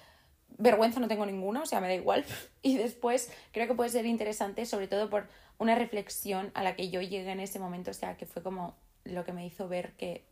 vergüenza 0.57 1.01
no 1.01 1.09
tengo 1.09 1.27
ninguna, 1.27 1.63
o 1.63 1.67
sea, 1.67 1.81
me 1.81 1.89
da 1.89 1.95
igual. 1.95 2.25
Y 2.63 2.77
después 2.77 3.33
creo 3.51 3.67
que 3.67 3.75
puede 3.75 3.91
ser 3.91 4.07
interesante, 4.07 4.67
sobre 4.67 4.87
todo 4.87 5.11
por 5.11 5.27
una 5.59 5.75
reflexión 5.75 6.53
a 6.55 6.63
la 6.63 6.77
que 6.77 6.91
yo 6.91 7.01
llegué 7.01 7.33
en 7.33 7.41
ese 7.41 7.59
momento, 7.59 7.91
o 7.91 7.95
sea, 7.95 8.17
que 8.17 8.25
fue 8.25 8.41
como 8.41 8.77
lo 9.03 9.25
que 9.25 9.33
me 9.33 9.45
hizo 9.45 9.67
ver 9.67 9.95
que 9.97 10.25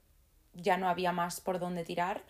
ya 0.54 0.76
no 0.76 0.88
había 0.88 1.11
más 1.11 1.40
por 1.40 1.59
dónde 1.59 1.83
tirar. 1.83 2.22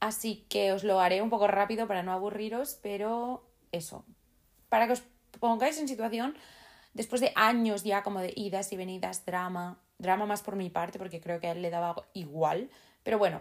Así 0.00 0.44
que 0.48 0.72
os 0.72 0.82
lo 0.82 0.98
haré 0.98 1.22
un 1.22 1.30
poco 1.30 1.46
rápido 1.46 1.86
para 1.86 2.02
no 2.02 2.10
aburriros, 2.10 2.80
pero 2.82 3.48
eso, 3.70 4.04
para 4.68 4.88
que 4.88 4.94
os 4.94 5.04
pongáis 5.38 5.78
en 5.78 5.86
situación, 5.86 6.36
después 6.94 7.20
de 7.20 7.30
años 7.36 7.84
ya 7.84 8.02
como 8.02 8.18
de 8.18 8.32
idas 8.34 8.72
y 8.72 8.76
venidas, 8.76 9.24
drama, 9.24 9.78
drama 10.00 10.26
más 10.26 10.42
por 10.42 10.56
mi 10.56 10.70
parte, 10.70 10.98
porque 10.98 11.20
creo 11.20 11.40
que 11.40 11.48
a 11.48 11.52
él 11.52 11.62
le 11.62 11.70
daba 11.70 11.94
igual, 12.14 12.70
pero 13.02 13.18
bueno, 13.18 13.40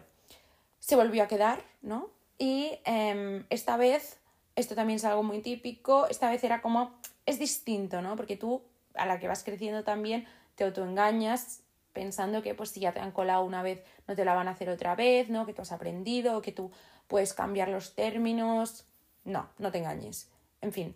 se 0.80 0.96
volvió 0.96 1.24
a 1.24 1.28
quedar, 1.28 1.64
¿no? 1.82 2.10
Y 2.38 2.80
em, 2.86 3.46
esta 3.50 3.78
vez, 3.78 4.20
esto 4.56 4.76
también 4.76 4.98
es 4.98 5.06
algo 5.06 5.24
muy 5.24 5.42
típico, 5.42 6.08
esta 6.08 6.30
vez 6.30 6.44
era 6.44 6.62
como, 6.62 7.00
es 7.26 7.40
distinto, 7.40 8.02
¿no? 8.02 8.16
Porque 8.16 8.38
tú, 8.38 8.64
a 8.96 9.06
la 9.06 9.20
que 9.20 9.28
vas 9.28 9.44
creciendo 9.44 9.84
también, 9.84 10.28
te 10.56 10.64
autoengañas 10.64 11.64
pensando 11.94 12.42
que 12.42 12.56
pues 12.56 12.70
si 12.70 12.80
ya 12.82 12.94
te 12.94 13.00
han 13.00 13.12
colado 13.12 13.44
una 13.44 13.62
vez, 13.64 13.84
no 14.08 14.16
te 14.16 14.24
la 14.26 14.34
van 14.34 14.48
a 14.48 14.52
hacer 14.52 14.70
otra 14.70 14.96
vez, 14.96 15.30
¿no? 15.30 15.46
Que 15.46 15.54
tú 15.54 15.62
has 15.62 15.72
aprendido, 15.72 16.42
que 16.42 16.52
tú 16.52 16.72
puedes 17.08 17.34
cambiar 17.34 17.70
los 17.70 17.96
términos. 17.96 18.86
No, 19.24 19.50
no 19.58 19.72
te 19.72 19.80
engañes. 19.80 20.32
En 20.62 20.72
fin, 20.72 20.96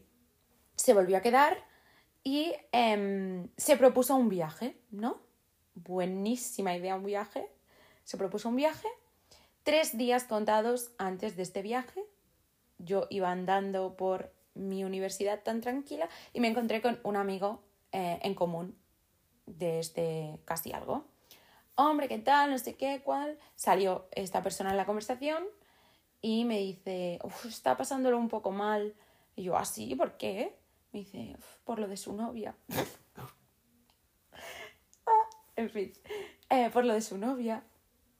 se 0.75 0.93
volvió 0.93 1.17
a 1.17 1.21
quedar 1.21 1.57
y 2.23 2.53
em, 2.71 3.49
se 3.57 3.75
propuso 3.77 4.15
un 4.15 4.29
viaje, 4.29 4.77
¿no? 4.91 5.21
Buenísima 5.75 6.75
idea 6.75 6.95
un 6.95 7.05
viaje. 7.05 7.49
Se 8.03 8.17
propuso 8.17 8.49
un 8.49 8.55
viaje 8.55 8.87
Tres 9.63 9.97
días 9.97 10.25
contados 10.25 10.91
antes 10.97 11.37
de 11.37 11.43
este 11.43 11.61
viaje, 11.61 12.03
yo 12.79 13.07
iba 13.09 13.31
andando 13.31 13.95
por 13.95 14.33
mi 14.55 14.83
universidad 14.83 15.41
tan 15.41 15.61
tranquila 15.61 16.09
y 16.33 16.41
me 16.41 16.49
encontré 16.49 16.81
con 16.81 16.99
un 17.03 17.15
amigo 17.15 17.63
eh, 17.93 18.19
en 18.23 18.35
común 18.35 18.77
de 19.45 19.79
este 19.79 20.37
casi 20.43 20.73
algo. 20.73 21.05
Hombre, 21.75 22.09
¿qué 22.09 22.19
tal? 22.19 22.51
No 22.51 22.57
sé 22.57 22.75
qué, 22.75 23.01
cuál. 23.05 23.39
Salió 23.55 24.09
esta 24.11 24.43
persona 24.43 24.71
en 24.71 24.77
la 24.77 24.85
conversación 24.85 25.45
y 26.21 26.43
me 26.43 26.59
dice, 26.59 27.19
está 27.47 27.77
pasándolo 27.77 28.17
un 28.17 28.27
poco 28.27 28.51
mal. 28.51 28.93
Y 29.37 29.43
yo, 29.43 29.55
¿así? 29.55 29.93
¿Ah, 29.93 29.97
¿Por 29.97 30.17
qué? 30.17 30.57
Me 30.91 30.99
dice, 30.99 31.37
por 31.63 31.79
lo 31.79 31.87
de 31.87 31.95
su 31.95 32.11
novia. 32.11 32.53
Eh, 36.49 36.69
por 36.71 36.85
lo 36.85 36.93
de 36.93 37.01
su 37.01 37.17
novia. 37.17 37.63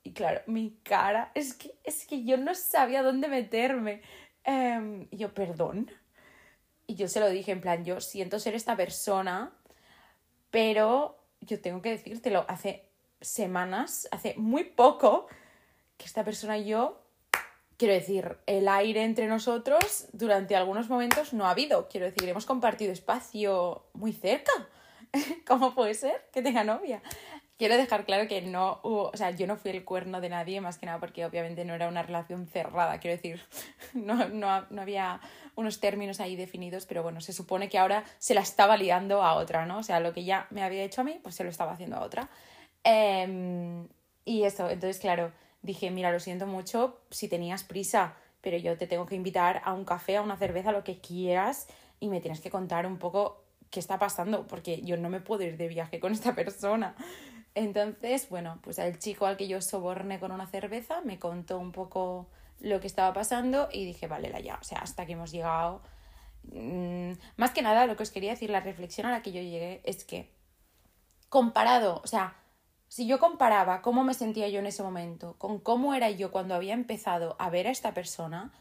Y 0.03 0.11
claro, 0.11 0.41
mi 0.47 0.77
cara, 0.83 1.31
es 1.33 1.53
que, 1.53 1.75
es 1.83 2.05
que 2.05 2.23
yo 2.23 2.37
no 2.37 2.55
sabía 2.55 3.03
dónde 3.03 3.27
meterme. 3.27 4.01
Em, 4.43 5.07
y 5.11 5.17
yo, 5.17 5.33
perdón. 5.33 5.89
Y 6.87 6.95
yo 6.95 7.07
se 7.07 7.19
lo 7.19 7.29
dije 7.29 7.51
en 7.51 7.61
plan, 7.61 7.85
yo 7.85 8.01
siento 8.01 8.39
ser 8.39 8.55
esta 8.55 8.75
persona, 8.75 9.53
pero 10.51 11.17
yo 11.41 11.61
tengo 11.61 11.81
que 11.81 11.91
decírtelo, 11.91 12.45
hace 12.47 12.89
semanas, 13.21 14.07
hace 14.11 14.35
muy 14.37 14.65
poco, 14.65 15.27
que 15.97 16.05
esta 16.05 16.25
persona 16.25 16.57
y 16.57 16.65
yo 16.65 17.03
quiero 17.77 17.93
decir, 17.93 18.37
el 18.45 18.67
aire 18.67 19.03
entre 19.03 19.27
nosotros 19.27 20.07
durante 20.13 20.55
algunos 20.55 20.89
momentos 20.89 21.33
no 21.33 21.45
ha 21.45 21.51
habido. 21.51 21.87
Quiero 21.89 22.05
decir, 22.05 22.27
hemos 22.27 22.45
compartido 22.45 22.91
espacio 22.91 23.85
muy 23.93 24.13
cerca. 24.13 24.51
¿Cómo 25.47 25.75
puede 25.75 25.93
ser 25.93 26.29
que 26.31 26.41
tenga 26.41 26.63
novia? 26.63 27.01
Quiero 27.57 27.77
dejar 27.77 28.05
claro 28.05 28.27
que 28.27 28.41
no 28.41 28.79
hubo, 28.83 29.09
o 29.09 29.17
sea, 29.17 29.29
yo 29.31 29.45
no 29.45 29.57
fui 29.57 29.71
el 29.71 29.85
cuerno 29.85 30.21
de 30.21 30.29
nadie, 30.29 30.59
más 30.59 30.79
que 30.79 30.87
nada 30.87 30.99
porque 30.99 31.23
obviamente 31.23 31.65
no 31.65 31.75
era 31.75 31.87
una 31.87 32.01
relación 32.01 32.47
cerrada, 32.47 32.99
quiero 32.99 33.15
decir, 33.15 33.41
no, 33.93 34.27
no, 34.27 34.65
no 34.69 34.81
había 34.81 35.21
unos 35.55 35.79
términos 35.79 36.19
ahí 36.19 36.35
definidos, 36.35 36.87
pero 36.87 37.03
bueno, 37.03 37.21
se 37.21 37.31
supone 37.31 37.69
que 37.69 37.77
ahora 37.77 38.03
se 38.17 38.33
la 38.33 38.41
estaba 38.41 38.75
liando 38.75 39.21
a 39.23 39.35
otra, 39.35 39.67
¿no? 39.67 39.77
O 39.77 39.83
sea, 39.83 39.99
lo 39.99 40.13
que 40.13 40.23
ya 40.23 40.47
me 40.49 40.63
había 40.63 40.83
hecho 40.83 41.01
a 41.01 41.03
mí, 41.03 41.19
pues 41.21 41.35
se 41.35 41.43
lo 41.43 41.51
estaba 41.51 41.73
haciendo 41.73 41.97
a 41.97 42.01
otra. 42.01 42.29
Em, 42.83 43.87
y 44.25 44.43
eso, 44.43 44.69
entonces, 44.69 44.99
claro, 44.99 45.31
dije, 45.61 45.91
mira, 45.91 46.11
lo 46.11 46.19
siento 46.19 46.47
mucho 46.47 47.01
si 47.11 47.27
tenías 47.27 47.63
prisa, 47.63 48.15
pero 48.41 48.57
yo 48.57 48.77
te 48.77 48.87
tengo 48.87 49.05
que 49.05 49.15
invitar 49.15 49.61
a 49.63 49.73
un 49.73 49.85
café, 49.85 50.17
a 50.17 50.21
una 50.21 50.37
cerveza, 50.37 50.71
lo 50.71 50.83
que 50.83 50.99
quieras, 50.99 51.67
y 51.99 52.09
me 52.09 52.19
tienes 52.19 52.41
que 52.41 52.49
contar 52.49 52.85
un 52.87 52.97
poco 52.97 53.43
qué 53.69 53.79
está 53.79 53.97
pasando, 53.99 54.45
porque 54.47 54.81
yo 54.81 54.97
no 54.97 55.09
me 55.09 55.19
puedo 55.21 55.43
ir 55.43 55.57
de 55.57 55.67
viaje 55.67 55.99
con 55.99 56.11
esta 56.11 56.35
persona. 56.35 56.95
Entonces, 57.55 58.29
bueno, 58.29 58.59
pues 58.61 58.79
el 58.79 58.97
chico 58.97 59.25
al 59.25 59.37
que 59.37 59.47
yo 59.47 59.61
soborné 59.61 60.19
con 60.19 60.31
una 60.31 60.47
cerveza 60.47 61.01
me 61.01 61.19
contó 61.19 61.59
un 61.59 61.71
poco 61.71 62.27
lo 62.59 62.79
que 62.79 62.87
estaba 62.87 63.13
pasando 63.13 63.69
y 63.71 63.85
dije, 63.85 64.07
vale, 64.07 64.29
la 64.29 64.39
ya, 64.39 64.57
o 64.59 64.63
sea, 64.63 64.79
hasta 64.79 65.05
que 65.05 65.13
hemos 65.13 65.31
llegado. 65.31 65.81
Mm, 66.43 67.13
más 67.37 67.51
que 67.51 67.61
nada, 67.61 67.85
lo 67.85 67.95
que 67.95 68.03
os 68.03 68.11
quería 68.11 68.31
decir, 68.31 68.49
la 68.49 68.61
reflexión 68.61 69.05
a 69.07 69.11
la 69.11 69.21
que 69.21 69.31
yo 69.31 69.41
llegué 69.41 69.81
es 69.83 70.03
que, 70.03 70.31
comparado, 71.29 72.01
o 72.03 72.07
sea, 72.07 72.35
si 72.87 73.07
yo 73.07 73.19
comparaba 73.19 73.81
cómo 73.81 74.03
me 74.03 74.13
sentía 74.13 74.47
yo 74.49 74.59
en 74.59 74.67
ese 74.67 74.83
momento 74.83 75.35
con 75.39 75.59
cómo 75.59 75.95
era 75.95 76.11
yo 76.11 76.31
cuando 76.31 76.53
había 76.53 76.73
empezado 76.73 77.35
a 77.39 77.49
ver 77.49 77.67
a 77.67 77.71
esta 77.71 77.93
persona, 77.93 78.51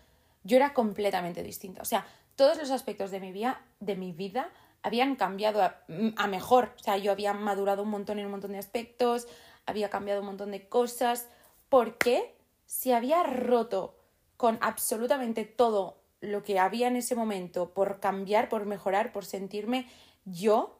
yo 0.42 0.57
era 0.57 0.74
completamente 0.74 1.42
distinta. 1.42 1.83
O 1.83 1.85
sea, 1.85 2.07
todos 2.35 2.59
los 2.59 2.70
aspectos 2.70 3.11
de 3.11 3.20
mi 3.20 3.31
vida, 3.31 3.61
de 3.81 3.94
mi 3.94 4.12
vida 4.12 4.48
habían 4.82 5.16
cambiado 5.16 5.62
a, 5.62 5.80
a, 6.16 6.26
mejor. 6.26 6.72
O 6.76 6.82
sea, 6.82 6.96
yo 6.96 7.12
había 7.12 7.32
madurado 7.32 7.82
un 7.82 7.90
montón 7.90 8.18
en 8.18 8.26
un 8.26 8.32
montón 8.32 8.52
de 8.52 8.58
aspectos, 8.58 9.28
había 9.66 9.90
cambiado 9.90 10.20
un 10.20 10.26
montón 10.26 10.50
de 10.50 10.68
cosas. 10.68 11.28
¿Por 11.68 11.98
qué? 11.98 12.36
Si 12.66 12.92
había 12.92 13.22
roto 13.22 13.96
con 14.36 14.58
absolutamente 14.60 15.44
todo 15.44 16.02
lo 16.20 16.42
que 16.42 16.58
había 16.58 16.88
en 16.88 16.96
ese 16.96 17.14
momento 17.14 17.70
por 17.74 18.00
cambiar, 18.00 18.48
por 18.48 18.64
mejorar, 18.64 19.12
por 19.12 19.24
sentirme 19.24 19.88
yo, 20.24 20.78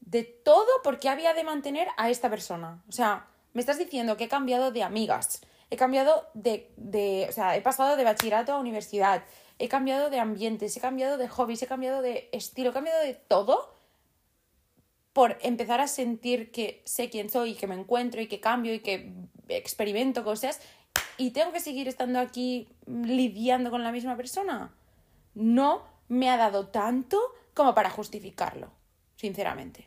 de 0.00 0.24
todo 0.24 0.66
porque 0.82 1.08
había 1.08 1.34
de 1.34 1.44
mantener 1.44 1.88
a 1.96 2.10
esta 2.10 2.28
persona. 2.28 2.82
O 2.88 2.92
sea, 2.92 3.28
me 3.52 3.60
estás 3.60 3.78
diciendo 3.78 4.16
que 4.16 4.24
he 4.24 4.28
cambiado 4.28 4.72
de 4.72 4.82
amigas, 4.82 5.40
he 5.70 5.76
cambiado 5.76 6.28
de, 6.34 6.72
de, 6.76 7.26
o 7.28 7.32
sea, 7.32 7.56
he 7.56 7.62
pasado 7.62 7.96
de 7.96 8.04
bachillerato 8.04 8.52
a 8.52 8.58
universidad, 8.58 9.24
he 9.62 9.68
cambiado 9.68 10.10
de 10.10 10.18
ambientes, 10.18 10.76
he 10.76 10.80
cambiado 10.80 11.16
de 11.18 11.28
hobbies, 11.28 11.62
he 11.62 11.68
cambiado 11.68 12.02
de 12.02 12.28
estilo, 12.32 12.70
he 12.70 12.72
cambiado 12.72 13.00
de 13.00 13.14
todo 13.14 13.72
por 15.12 15.38
empezar 15.40 15.80
a 15.80 15.86
sentir 15.86 16.50
que 16.50 16.82
sé 16.84 17.10
quién 17.10 17.30
soy 17.30 17.50
y 17.50 17.54
que 17.54 17.68
me 17.68 17.76
encuentro 17.76 18.20
y 18.20 18.26
que 18.26 18.40
cambio 18.40 18.74
y 18.74 18.80
que 18.80 19.12
experimento 19.48 20.24
cosas 20.24 20.60
y 21.16 21.30
tengo 21.30 21.52
que 21.52 21.60
seguir 21.60 21.86
estando 21.86 22.18
aquí 22.18 22.70
lidiando 22.86 23.70
con 23.70 23.84
la 23.84 23.92
misma 23.92 24.16
persona. 24.16 24.74
No 25.34 25.84
me 26.08 26.28
ha 26.28 26.36
dado 26.36 26.66
tanto 26.66 27.20
como 27.54 27.72
para 27.72 27.88
justificarlo, 27.88 28.72
sinceramente. 29.14 29.86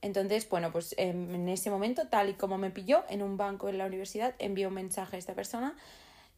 Entonces, 0.00 0.48
bueno, 0.48 0.70
pues 0.70 0.94
em, 0.96 1.34
en 1.34 1.48
ese 1.48 1.70
momento, 1.70 2.06
tal 2.06 2.28
y 2.28 2.34
como 2.34 2.56
me 2.56 2.70
pilló 2.70 3.02
en 3.08 3.20
un 3.20 3.36
banco 3.36 3.68
en 3.68 3.78
la 3.78 3.86
universidad, 3.86 4.36
envió 4.38 4.68
un 4.68 4.74
mensaje 4.74 5.16
a 5.16 5.18
esta 5.18 5.34
persona 5.34 5.74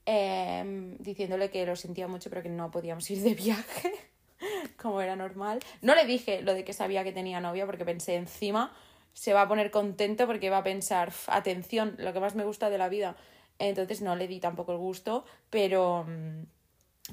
em, 0.06 0.96
diciéndole 0.98 1.50
que 1.50 1.66
lo 1.66 1.76
sentía 1.76 2.08
mucho 2.08 2.30
pero 2.30 2.42
que 2.42 2.48
no 2.48 2.70
podíamos 2.70 3.10
ir 3.10 3.20
de 3.22 3.34
viaje, 3.34 3.92
como 4.80 5.00
era 5.00 5.16
normal. 5.16 5.60
No 5.82 5.94
le 5.94 6.06
dije 6.06 6.42
lo 6.42 6.54
de 6.54 6.64
que 6.64 6.72
sabía 6.72 7.04
que 7.04 7.12
tenía 7.12 7.40
novia 7.40 7.66
porque 7.66 7.84
pensé 7.84 8.14
encima 8.14 8.72
se 9.16 9.32
va 9.32 9.42
a 9.42 9.48
poner 9.48 9.70
contento 9.70 10.26
porque 10.26 10.50
va 10.50 10.58
a 10.58 10.62
pensar, 10.62 11.10
atención, 11.28 11.94
lo 11.98 12.12
que 12.12 12.20
más 12.20 12.34
me 12.34 12.44
gusta 12.44 12.68
de 12.68 12.76
la 12.76 12.90
vida. 12.90 13.16
Entonces 13.58 14.02
no 14.02 14.14
le 14.14 14.28
di 14.28 14.40
tampoco 14.40 14.72
el 14.72 14.78
gusto, 14.78 15.24
pero, 15.48 16.04
mm, 16.06 16.42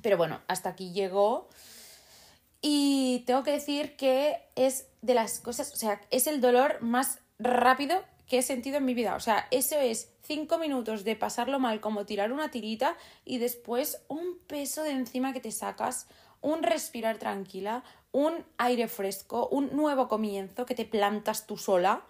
pero 0.01 0.17
bueno, 0.17 0.41
hasta 0.47 0.69
aquí 0.69 0.91
llegó. 0.91 1.47
Y 2.61 3.23
tengo 3.25 3.43
que 3.43 3.51
decir 3.51 3.95
que 3.95 4.41
es 4.55 4.87
de 5.01 5.13
las 5.13 5.39
cosas, 5.39 5.71
o 5.71 5.77
sea, 5.77 6.01
es 6.11 6.27
el 6.27 6.41
dolor 6.41 6.81
más 6.81 7.19
rápido 7.39 8.03
que 8.27 8.39
he 8.39 8.41
sentido 8.41 8.77
en 8.77 8.85
mi 8.85 8.93
vida. 8.93 9.15
O 9.15 9.19
sea, 9.19 9.47
eso 9.51 9.79
es 9.79 10.11
cinco 10.23 10.57
minutos 10.57 11.03
de 11.03 11.15
pasarlo 11.15 11.59
mal 11.59 11.81
como 11.81 12.05
tirar 12.05 12.31
una 12.31 12.51
tirita 12.51 12.95
y 13.25 13.37
después 13.37 14.01
un 14.07 14.39
peso 14.47 14.83
de 14.83 14.91
encima 14.91 15.33
que 15.33 15.41
te 15.41 15.51
sacas, 15.51 16.07
un 16.41 16.63
respirar 16.63 17.17
tranquila, 17.17 17.83
un 18.11 18.45
aire 18.57 18.87
fresco, 18.87 19.47
un 19.49 19.75
nuevo 19.75 20.07
comienzo 20.07 20.65
que 20.65 20.75
te 20.75 20.85
plantas 20.85 21.47
tú 21.47 21.57
sola, 21.57 22.05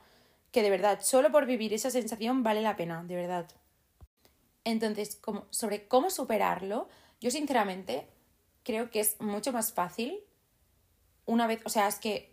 que 0.51 0.61
de 0.61 0.69
verdad, 0.69 0.99
solo 1.01 1.31
por 1.31 1.45
vivir 1.45 1.73
esa 1.73 1.89
sensación 1.89 2.43
vale 2.43 2.61
la 2.61 2.75
pena, 2.75 3.03
de 3.03 3.15
verdad. 3.15 3.49
Entonces, 4.65 5.15
como, 5.15 5.45
sobre 5.49 5.87
cómo 5.87 6.09
superarlo, 6.09 6.87
yo 7.19 7.31
sinceramente 7.31 8.07
creo 8.63 8.89
que 8.91 8.99
es 8.99 9.19
mucho 9.19 9.51
más 9.51 9.73
fácil 9.73 10.19
una 11.25 11.47
vez, 11.47 11.61
o 11.65 11.69
sea, 11.69 11.87
es 11.87 11.95
que 11.99 12.32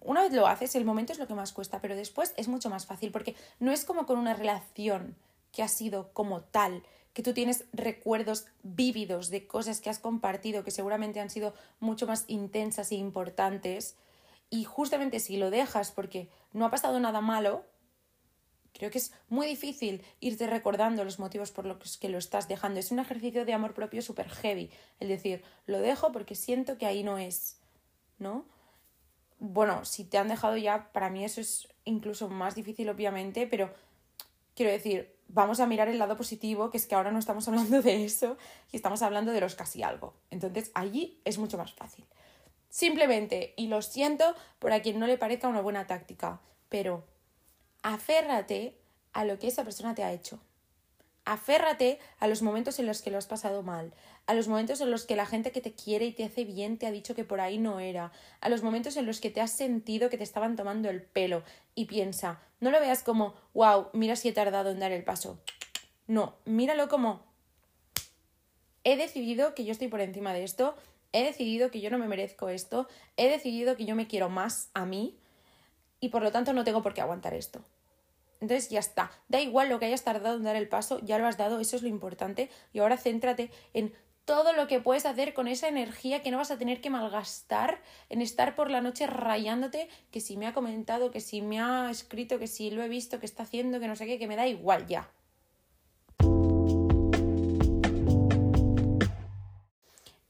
una 0.00 0.22
vez 0.22 0.32
lo 0.32 0.46
haces, 0.46 0.74
el 0.74 0.84
momento 0.84 1.12
es 1.12 1.18
lo 1.18 1.26
que 1.26 1.34
más 1.34 1.52
cuesta, 1.52 1.80
pero 1.80 1.96
después 1.96 2.34
es 2.36 2.48
mucho 2.48 2.70
más 2.70 2.86
fácil 2.86 3.10
porque 3.10 3.34
no 3.58 3.72
es 3.72 3.84
como 3.84 4.06
con 4.06 4.18
una 4.18 4.34
relación 4.34 5.16
que 5.52 5.62
ha 5.62 5.68
sido 5.68 6.12
como 6.12 6.42
tal, 6.42 6.82
que 7.12 7.22
tú 7.22 7.32
tienes 7.32 7.64
recuerdos 7.72 8.46
vívidos 8.62 9.30
de 9.30 9.46
cosas 9.46 9.80
que 9.80 9.90
has 9.90 9.98
compartido 9.98 10.62
que 10.64 10.70
seguramente 10.70 11.20
han 11.20 11.30
sido 11.30 11.54
mucho 11.80 12.06
más 12.06 12.24
intensas 12.28 12.92
e 12.92 12.96
importantes 12.96 13.96
y 14.48 14.64
justamente 14.64 15.18
si 15.18 15.36
lo 15.36 15.50
dejas 15.50 15.90
porque 15.90 16.28
no 16.52 16.66
ha 16.66 16.70
pasado 16.70 17.00
nada 17.00 17.20
malo, 17.20 17.64
creo 18.72 18.90
que 18.90 18.98
es 18.98 19.12
muy 19.28 19.46
difícil 19.46 20.04
irte 20.20 20.46
recordando 20.46 21.04
los 21.04 21.18
motivos 21.18 21.50
por 21.50 21.66
los 21.66 21.98
que 21.98 22.08
lo 22.08 22.18
estás 22.18 22.48
dejando. 22.48 22.78
Es 22.78 22.92
un 22.92 23.00
ejercicio 23.00 23.44
de 23.44 23.54
amor 23.54 23.74
propio 23.74 24.02
súper 24.02 24.28
heavy, 24.28 24.70
el 25.00 25.08
decir, 25.08 25.42
lo 25.66 25.80
dejo 25.80 26.12
porque 26.12 26.34
siento 26.34 26.78
que 26.78 26.86
ahí 26.86 27.02
no 27.02 27.18
es 27.18 27.60
¿no? 28.20 28.44
Bueno, 29.40 29.86
si 29.86 30.04
te 30.04 30.18
han 30.18 30.28
dejado 30.28 30.56
ya, 30.58 30.92
para 30.92 31.08
mí 31.08 31.24
eso 31.24 31.40
es 31.40 31.66
incluso 31.84 32.28
más 32.28 32.54
difícil, 32.54 32.88
obviamente, 32.90 33.46
pero 33.46 33.72
quiero 34.54 34.70
decir, 34.70 35.16
vamos 35.28 35.60
a 35.60 35.66
mirar 35.66 35.88
el 35.88 35.98
lado 35.98 36.16
positivo, 36.16 36.70
que 36.70 36.76
es 36.76 36.86
que 36.86 36.94
ahora 36.94 37.10
no 37.10 37.18
estamos 37.18 37.48
hablando 37.48 37.80
de 37.80 38.04
eso 38.04 38.36
y 38.70 38.76
estamos 38.76 39.00
hablando 39.00 39.32
de 39.32 39.40
los 39.40 39.54
casi 39.54 39.82
algo. 39.82 40.14
Entonces, 40.30 40.70
allí 40.74 41.18
es 41.24 41.38
mucho 41.38 41.56
más 41.56 41.72
fácil. 41.72 42.04
Simplemente, 42.68 43.54
y 43.56 43.68
lo 43.68 43.80
siento 43.82 44.36
por 44.58 44.72
a 44.72 44.82
quien 44.82 45.00
no 45.00 45.06
le 45.06 45.18
parezca 45.18 45.48
una 45.48 45.62
buena 45.62 45.86
táctica, 45.86 46.40
pero 46.68 47.04
aférrate 47.82 48.76
a 49.12 49.24
lo 49.24 49.38
que 49.38 49.48
esa 49.48 49.64
persona 49.64 49.94
te 49.94 50.04
ha 50.04 50.12
hecho. 50.12 50.38
Aférrate 51.30 52.00
a 52.18 52.26
los 52.26 52.42
momentos 52.42 52.80
en 52.80 52.86
los 52.86 53.02
que 53.02 53.12
lo 53.12 53.16
has 53.16 53.28
pasado 53.28 53.62
mal, 53.62 53.94
a 54.26 54.34
los 54.34 54.48
momentos 54.48 54.80
en 54.80 54.90
los 54.90 55.06
que 55.06 55.14
la 55.14 55.26
gente 55.26 55.52
que 55.52 55.60
te 55.60 55.74
quiere 55.74 56.06
y 56.06 56.12
te 56.12 56.24
hace 56.24 56.44
bien 56.44 56.76
te 56.76 56.88
ha 56.88 56.90
dicho 56.90 57.14
que 57.14 57.22
por 57.22 57.40
ahí 57.40 57.56
no 57.56 57.78
era, 57.78 58.10
a 58.40 58.48
los 58.48 58.64
momentos 58.64 58.96
en 58.96 59.06
los 59.06 59.20
que 59.20 59.30
te 59.30 59.40
has 59.40 59.52
sentido 59.52 60.10
que 60.10 60.18
te 60.18 60.24
estaban 60.24 60.56
tomando 60.56 60.90
el 60.90 61.02
pelo 61.02 61.44
y 61.76 61.84
piensa, 61.84 62.40
no 62.58 62.72
lo 62.72 62.80
veas 62.80 63.04
como, 63.04 63.34
wow, 63.54 63.90
mira 63.92 64.16
si 64.16 64.26
he 64.26 64.32
tardado 64.32 64.72
en 64.72 64.80
dar 64.80 64.90
el 64.90 65.04
paso. 65.04 65.38
No, 66.08 66.34
míralo 66.46 66.88
como, 66.88 67.22
he 68.82 68.96
decidido 68.96 69.54
que 69.54 69.64
yo 69.64 69.70
estoy 69.70 69.86
por 69.86 70.00
encima 70.00 70.34
de 70.34 70.42
esto, 70.42 70.74
he 71.12 71.22
decidido 71.22 71.70
que 71.70 71.80
yo 71.80 71.90
no 71.90 71.98
me 71.98 72.08
merezco 72.08 72.48
esto, 72.48 72.88
he 73.16 73.28
decidido 73.28 73.76
que 73.76 73.84
yo 73.84 73.94
me 73.94 74.08
quiero 74.08 74.30
más 74.30 74.68
a 74.74 74.84
mí 74.84 75.16
y 76.00 76.08
por 76.08 76.22
lo 76.22 76.32
tanto 76.32 76.52
no 76.52 76.64
tengo 76.64 76.82
por 76.82 76.92
qué 76.92 77.02
aguantar 77.02 77.34
esto. 77.34 77.64
Entonces 78.40 78.70
ya 78.70 78.80
está. 78.80 79.10
Da 79.28 79.40
igual 79.40 79.68
lo 79.68 79.78
que 79.78 79.86
hayas 79.86 80.04
tardado 80.04 80.36
en 80.36 80.44
dar 80.44 80.56
el 80.56 80.68
paso, 80.68 81.00
ya 81.04 81.18
lo 81.18 81.26
has 81.26 81.36
dado, 81.36 81.60
eso 81.60 81.76
es 81.76 81.82
lo 81.82 81.88
importante. 81.88 82.50
Y 82.72 82.78
ahora 82.78 82.96
céntrate 82.96 83.50
en 83.74 83.92
todo 84.24 84.52
lo 84.52 84.66
que 84.66 84.80
puedes 84.80 85.06
hacer 85.06 85.34
con 85.34 85.48
esa 85.48 85.68
energía 85.68 86.22
que 86.22 86.30
no 86.30 86.38
vas 86.38 86.50
a 86.50 86.58
tener 86.58 86.80
que 86.80 86.90
malgastar 86.90 87.82
en 88.08 88.22
estar 88.22 88.54
por 88.54 88.70
la 88.70 88.80
noche 88.80 89.06
rayándote 89.06 89.88
que 90.10 90.20
si 90.20 90.36
me 90.36 90.46
ha 90.46 90.54
comentado, 90.54 91.10
que 91.10 91.20
si 91.20 91.42
me 91.42 91.60
ha 91.60 91.90
escrito, 91.90 92.38
que 92.38 92.46
si 92.46 92.70
lo 92.70 92.82
he 92.82 92.88
visto, 92.88 93.18
que 93.18 93.26
está 93.26 93.42
haciendo, 93.42 93.80
que 93.80 93.88
no 93.88 93.96
sé 93.96 94.06
qué, 94.06 94.18
que 94.18 94.28
me 94.28 94.36
da 94.36 94.46
igual 94.46 94.86
ya. 94.86 95.10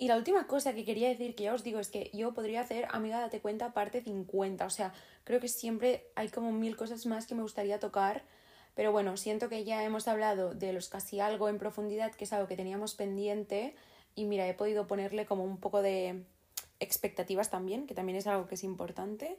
Y 0.00 0.08
la 0.08 0.16
última 0.16 0.46
cosa 0.46 0.72
que 0.72 0.86
quería 0.86 1.10
decir, 1.10 1.34
que 1.34 1.44
ya 1.44 1.52
os 1.52 1.62
digo, 1.62 1.78
es 1.78 1.88
que 1.88 2.10
yo 2.14 2.32
podría 2.32 2.62
hacer 2.62 2.88
Amiga 2.90 3.20
Date 3.20 3.42
Cuenta 3.42 3.74
parte 3.74 4.00
50. 4.00 4.64
O 4.64 4.70
sea, 4.70 4.94
creo 5.24 5.40
que 5.40 5.48
siempre 5.48 6.06
hay 6.14 6.30
como 6.30 6.52
mil 6.52 6.74
cosas 6.74 7.04
más 7.04 7.26
que 7.26 7.34
me 7.34 7.42
gustaría 7.42 7.78
tocar. 7.78 8.22
Pero 8.74 8.92
bueno, 8.92 9.18
siento 9.18 9.50
que 9.50 9.62
ya 9.62 9.84
hemos 9.84 10.08
hablado 10.08 10.54
de 10.54 10.72
los 10.72 10.88
casi 10.88 11.20
algo 11.20 11.50
en 11.50 11.58
profundidad, 11.58 12.14
que 12.14 12.24
es 12.24 12.32
algo 12.32 12.48
que 12.48 12.56
teníamos 12.56 12.94
pendiente. 12.94 13.74
Y 14.14 14.24
mira, 14.24 14.48
he 14.48 14.54
podido 14.54 14.86
ponerle 14.86 15.26
como 15.26 15.44
un 15.44 15.58
poco 15.58 15.82
de 15.82 16.24
expectativas 16.78 17.50
también, 17.50 17.86
que 17.86 17.94
también 17.94 18.16
es 18.16 18.26
algo 18.26 18.46
que 18.46 18.54
es 18.54 18.64
importante. 18.64 19.36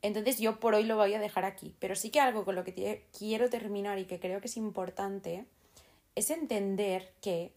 Entonces 0.00 0.38
yo 0.38 0.58
por 0.58 0.74
hoy 0.74 0.84
lo 0.84 0.96
voy 0.96 1.12
a 1.12 1.20
dejar 1.20 1.44
aquí. 1.44 1.76
Pero 1.80 1.96
sí 1.96 2.08
que 2.08 2.18
algo 2.18 2.46
con 2.46 2.54
lo 2.54 2.64
que 2.64 3.04
quiero 3.18 3.50
terminar 3.50 3.98
y 3.98 4.06
que 4.06 4.18
creo 4.18 4.40
que 4.40 4.48
es 4.48 4.56
importante 4.56 5.44
es 6.14 6.30
entender 6.30 7.12
que 7.20 7.52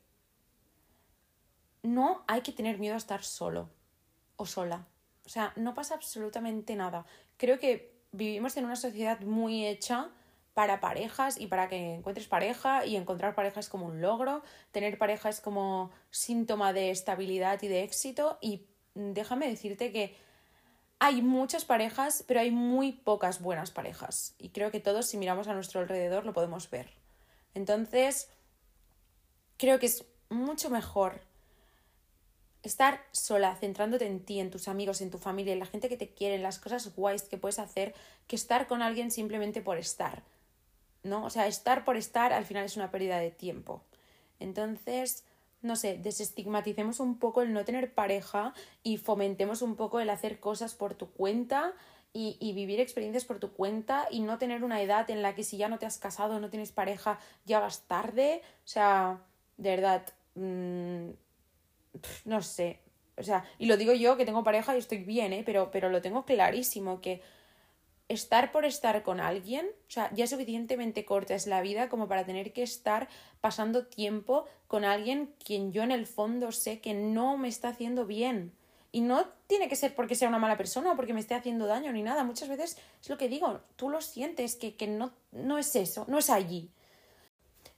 no 1.86 2.24
hay 2.28 2.42
que 2.42 2.52
tener 2.52 2.80
miedo 2.80 2.96
a 2.96 2.98
estar 2.98 3.24
solo 3.24 3.70
o 4.38 4.46
sola. 4.46 4.88
O 5.26 5.30
sea, 5.30 5.54
no 5.56 5.74
pasa 5.74 5.96
absolutamente 5.96 6.76
nada. 6.76 7.06
Creo 7.38 7.60
que 7.60 7.96
vivimos 8.12 8.56
en 8.58 8.66
una 8.66 8.76
sociedad 8.76 9.20
muy 9.22 9.66
hecha 9.66 10.10
para 10.54 10.80
parejas 10.80 11.40
y 11.40 11.48
para 11.48 11.68
que 11.68 11.96
encuentres 11.96 12.28
pareja 12.28 12.86
y 12.86 12.96
encontrar 12.96 13.36
pareja 13.36 13.60
es 13.60 13.68
como 13.68 13.88
un 13.88 14.02
logro, 14.02 14.42
tener 14.72 14.98
pareja 14.98 15.28
es 15.28 15.42
como 15.42 15.92
síntoma 16.12 16.72
de 16.72 16.92
estabilidad 16.92 17.62
y 17.62 17.68
de 17.68 17.84
éxito 17.84 18.38
y 18.42 18.66
déjame 18.94 19.50
decirte 19.50 19.92
que 19.92 20.16
hay 21.00 21.22
muchas 21.22 21.66
parejas, 21.66 22.24
pero 22.26 22.40
hay 22.40 22.52
muy 22.52 22.94
pocas 22.94 23.42
buenas 23.42 23.72
parejas 23.72 24.34
y 24.38 24.50
creo 24.50 24.72
que 24.72 24.80
todos 24.80 25.08
si 25.08 25.18
miramos 25.18 25.50
a 25.50 25.54
nuestro 25.54 25.82
alrededor 25.82 26.26
lo 26.26 26.32
podemos 26.32 26.70
ver. 26.70 26.90
Entonces, 27.54 28.30
creo 29.58 29.78
que 29.78 29.88
es 29.88 30.06
mucho 30.30 30.70
mejor 30.70 31.20
estar 32.70 33.04
sola, 33.12 33.56
centrándote 33.56 34.06
en 34.06 34.20
ti, 34.20 34.40
en 34.40 34.52
tus 34.52 34.68
amigos, 34.68 35.02
en 35.02 35.12
tu 35.12 35.18
familia, 35.18 35.54
en 35.54 35.60
la 35.60 35.66
gente 35.66 35.90
que 35.90 35.98
te 35.98 36.10
quiere, 36.10 36.36
en 36.36 36.44
las 36.44 36.60
cosas 36.60 36.96
guays 36.96 37.24
que 37.24 37.38
puedes 37.38 37.60
hacer, 37.60 37.94
que 38.28 38.36
estar 38.36 38.68
con 38.68 38.82
alguien 38.82 39.12
simplemente 39.12 39.62
por 39.62 39.78
estar. 39.78 40.24
¿No? 41.04 41.24
O 41.26 41.30
sea, 41.30 41.48
estar 41.48 41.86
por 41.86 41.98
estar 41.98 42.34
al 42.34 42.46
final 42.46 42.66
es 42.66 42.78
una 42.78 42.90
pérdida 42.90 43.20
de 43.20 43.30
tiempo. 43.30 43.84
Entonces, 44.40 45.24
no 45.62 45.76
sé, 45.76 45.98
desestigmaticemos 45.98 47.00
un 47.00 47.20
poco 47.20 47.42
el 47.42 47.54
no 47.54 47.66
tener 47.66 47.94
pareja 47.94 48.54
y 48.84 48.98
fomentemos 48.98 49.62
un 49.62 49.76
poco 49.76 50.00
el 50.00 50.10
hacer 50.10 50.40
cosas 50.40 50.74
por 50.76 50.96
tu 50.96 51.12
cuenta 51.12 51.74
y, 52.14 52.38
y, 52.40 52.54
vivir 52.54 52.80
experiencias 52.80 53.26
por 53.26 53.40
tu 53.40 53.52
cuenta 53.52 54.08
y 54.10 54.22
no 54.22 54.38
tener 54.38 54.64
una 54.64 54.82
edad 54.82 55.10
en 55.10 55.22
la 55.22 55.36
que 55.36 55.44
si 55.44 55.58
ya 55.58 55.68
no 55.68 55.80
te 55.80 55.86
has 55.86 55.98
casado, 55.98 56.40
no 56.40 56.50
tienes 56.50 56.72
pareja, 56.72 57.20
ya 57.46 57.60
vas 57.60 57.82
tarde. 57.88 58.42
O 58.64 58.68
sea, 58.68 59.20
de 59.58 59.70
verdad, 59.70 60.06
mmm, 60.36 61.10
no 62.26 62.42
sé. 62.42 62.80
O 63.18 63.24
sea, 63.24 63.46
y 63.58 63.66
lo 63.66 63.78
digo 63.78 63.94
yo 63.94 64.18
que 64.18 64.26
tengo 64.26 64.44
pareja 64.44 64.76
y 64.76 64.80
estoy 64.80 65.00
bien, 65.00 65.34
¿eh? 65.34 65.44
Pero, 65.46 65.72
pero 65.72 65.90
lo 65.90 66.02
tengo 66.02 66.26
clarísimo 66.26 67.02
que 67.02 67.22
estar 68.08 68.52
por 68.52 68.66
estar 68.66 69.02
con 69.04 69.20
alguien, 69.20 69.68
o 69.88 69.92
sea, 69.92 70.12
ya 70.14 70.28
suficientemente 70.28 71.06
corta 71.06 71.34
es 71.34 71.48
la 71.48 71.62
vida 71.62 71.90
como 71.90 72.08
para 72.08 72.26
tener 72.26 72.54
que 72.54 72.62
estar 72.62 73.08
pasando 73.42 73.88
tiempo 73.88 74.46
con 74.68 74.86
alguien 74.86 75.34
quien 75.44 75.72
yo 75.72 75.82
en 75.82 75.92
el 75.92 76.06
fondo 76.06 76.52
sé 76.52 76.82
que 76.82 76.94
no 76.94 77.38
me 77.38 77.48
está 77.48 77.70
haciendo 77.70 78.06
bien. 78.06 78.54
Y 78.92 79.02
no 79.02 79.28
tiene 79.48 79.68
que 79.68 79.76
ser 79.76 79.94
porque 79.94 80.16
sea 80.16 80.30
una 80.30 80.40
mala 80.40 80.56
persona 80.56 80.94
o 80.94 80.96
porque 80.96 81.14
me 81.14 81.20
esté 81.20 81.36
haciendo 81.36 81.66
daño 81.66 81.92
ni 81.92 82.02
nada. 82.02 82.24
Muchas 82.24 82.48
veces 82.48 82.78
es 83.02 83.10
lo 83.10 83.18
que 83.18 83.28
digo, 83.28 83.60
tú 83.76 83.90
lo 83.90 84.00
sientes, 84.00 84.56
que, 84.56 84.76
que 84.76 84.88
no, 84.88 85.12
no 85.32 85.58
es 85.58 85.76
eso, 85.76 86.06
no 86.08 86.18
es 86.18 86.30
allí. 86.30 86.70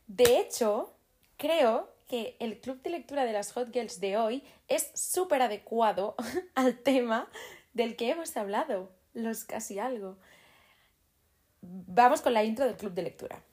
De 0.05 0.39
hecho, 0.39 0.93
creo 1.37 1.89
que 2.07 2.35
el 2.39 2.59
club 2.59 2.81
de 2.81 2.89
lectura 2.89 3.25
de 3.25 3.33
las 3.33 3.51
Hot 3.51 3.71
Girls 3.71 3.99
de 3.99 4.17
hoy 4.17 4.43
es 4.67 4.91
súper 4.93 5.41
adecuado 5.41 6.15
al 6.55 6.79
tema 6.79 7.29
del 7.73 7.95
que 7.95 8.09
hemos 8.09 8.35
hablado, 8.37 8.91
los 9.13 9.43
casi 9.43 9.79
algo. 9.79 10.17
Vamos 11.61 12.21
con 12.21 12.33
la 12.33 12.43
intro 12.43 12.65
del 12.65 12.77
club 12.77 12.93
de 12.93 13.03
lectura. 13.03 13.43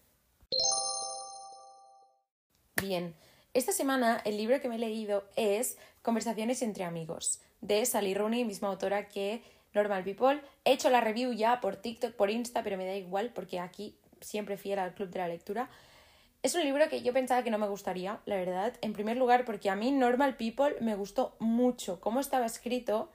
Bien, 2.80 3.14
esta 3.54 3.72
semana 3.72 4.20
el 4.24 4.36
libro 4.36 4.60
que 4.60 4.68
me 4.68 4.76
he 4.76 4.78
leído 4.78 5.24
es 5.36 5.76
Conversaciones 6.02 6.60
entre 6.60 6.84
amigos, 6.84 7.40
de 7.62 7.84
Sally 7.86 8.14
Rooney, 8.14 8.44
misma 8.44 8.68
autora 8.68 9.08
que 9.08 9.42
Normal 9.72 10.04
People. 10.04 10.42
He 10.64 10.72
hecho 10.72 10.90
la 10.90 11.00
review 11.00 11.32
ya 11.32 11.60
por 11.60 11.76
TikTok, 11.76 12.12
por 12.12 12.30
Insta, 12.30 12.62
pero 12.62 12.76
me 12.76 12.84
da 12.84 12.94
igual 12.94 13.32
porque 13.34 13.58
aquí 13.58 13.96
siempre 14.20 14.56
fiel 14.56 14.78
al 14.78 14.94
club 14.94 15.08
de 15.08 15.18
la 15.18 15.28
lectura. 15.28 15.70
Es 16.44 16.54
un 16.54 16.62
libro 16.62 16.90
que 16.90 17.00
yo 17.00 17.14
pensaba 17.14 17.42
que 17.42 17.50
no 17.50 17.56
me 17.56 17.66
gustaría, 17.68 18.20
la 18.26 18.36
verdad. 18.36 18.74
En 18.82 18.92
primer 18.92 19.16
lugar, 19.16 19.46
porque 19.46 19.70
a 19.70 19.76
mí 19.76 19.90
Normal 19.90 20.36
People 20.36 20.76
me 20.82 20.94
gustó 20.94 21.36
mucho 21.38 22.02
cómo 22.02 22.20
estaba 22.20 22.44
escrito, 22.44 23.10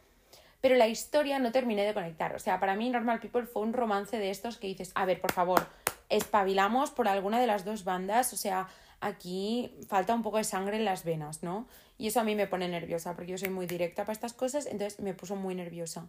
pero 0.62 0.76
la 0.76 0.88
historia 0.88 1.38
no 1.38 1.52
terminé 1.52 1.86
de 1.86 1.94
conectar. 1.94 2.36
O 2.36 2.40
sea, 2.40 2.60
para 2.60 2.74
mí 2.74 2.90
Normal 2.90 3.20
People 3.20 3.46
fue 3.46 3.62
un 3.62 3.74
romance 3.74 4.18
de 4.18 4.32
estos 4.32 4.58
que 4.58 4.66
dices, 4.66 4.92
a 4.96 5.06
ver, 5.06 5.22
por 5.22 5.32
favor, 5.32 5.68
espabilamos 6.10 6.90
por 6.90 7.08
alguna 7.08 7.40
de 7.40 7.46
las 7.46 7.66
dos 7.66 7.84
bandas. 7.84 8.34
O 8.34 8.36
sea, 8.36 8.68
aquí 9.00 9.76
falta 9.88 10.16
un 10.16 10.24
poco 10.24 10.38
de 10.38 10.44
sangre 10.44 10.78
en 10.78 10.86
las 10.86 11.04
venas, 11.04 11.44
¿no? 11.44 11.68
Y 12.00 12.08
eso 12.08 12.22
a 12.22 12.24
mí 12.24 12.34
me 12.34 12.48
pone 12.48 12.68
nerviosa, 12.68 13.14
porque 13.14 13.34
yo 13.34 13.38
soy 13.38 13.50
muy 13.50 13.68
directa 13.68 14.06
para 14.06 14.14
estas 14.14 14.34
cosas, 14.34 14.66
entonces 14.66 15.00
me 15.02 15.14
puso 15.14 15.36
muy 15.36 15.54
nerviosa. 15.54 16.08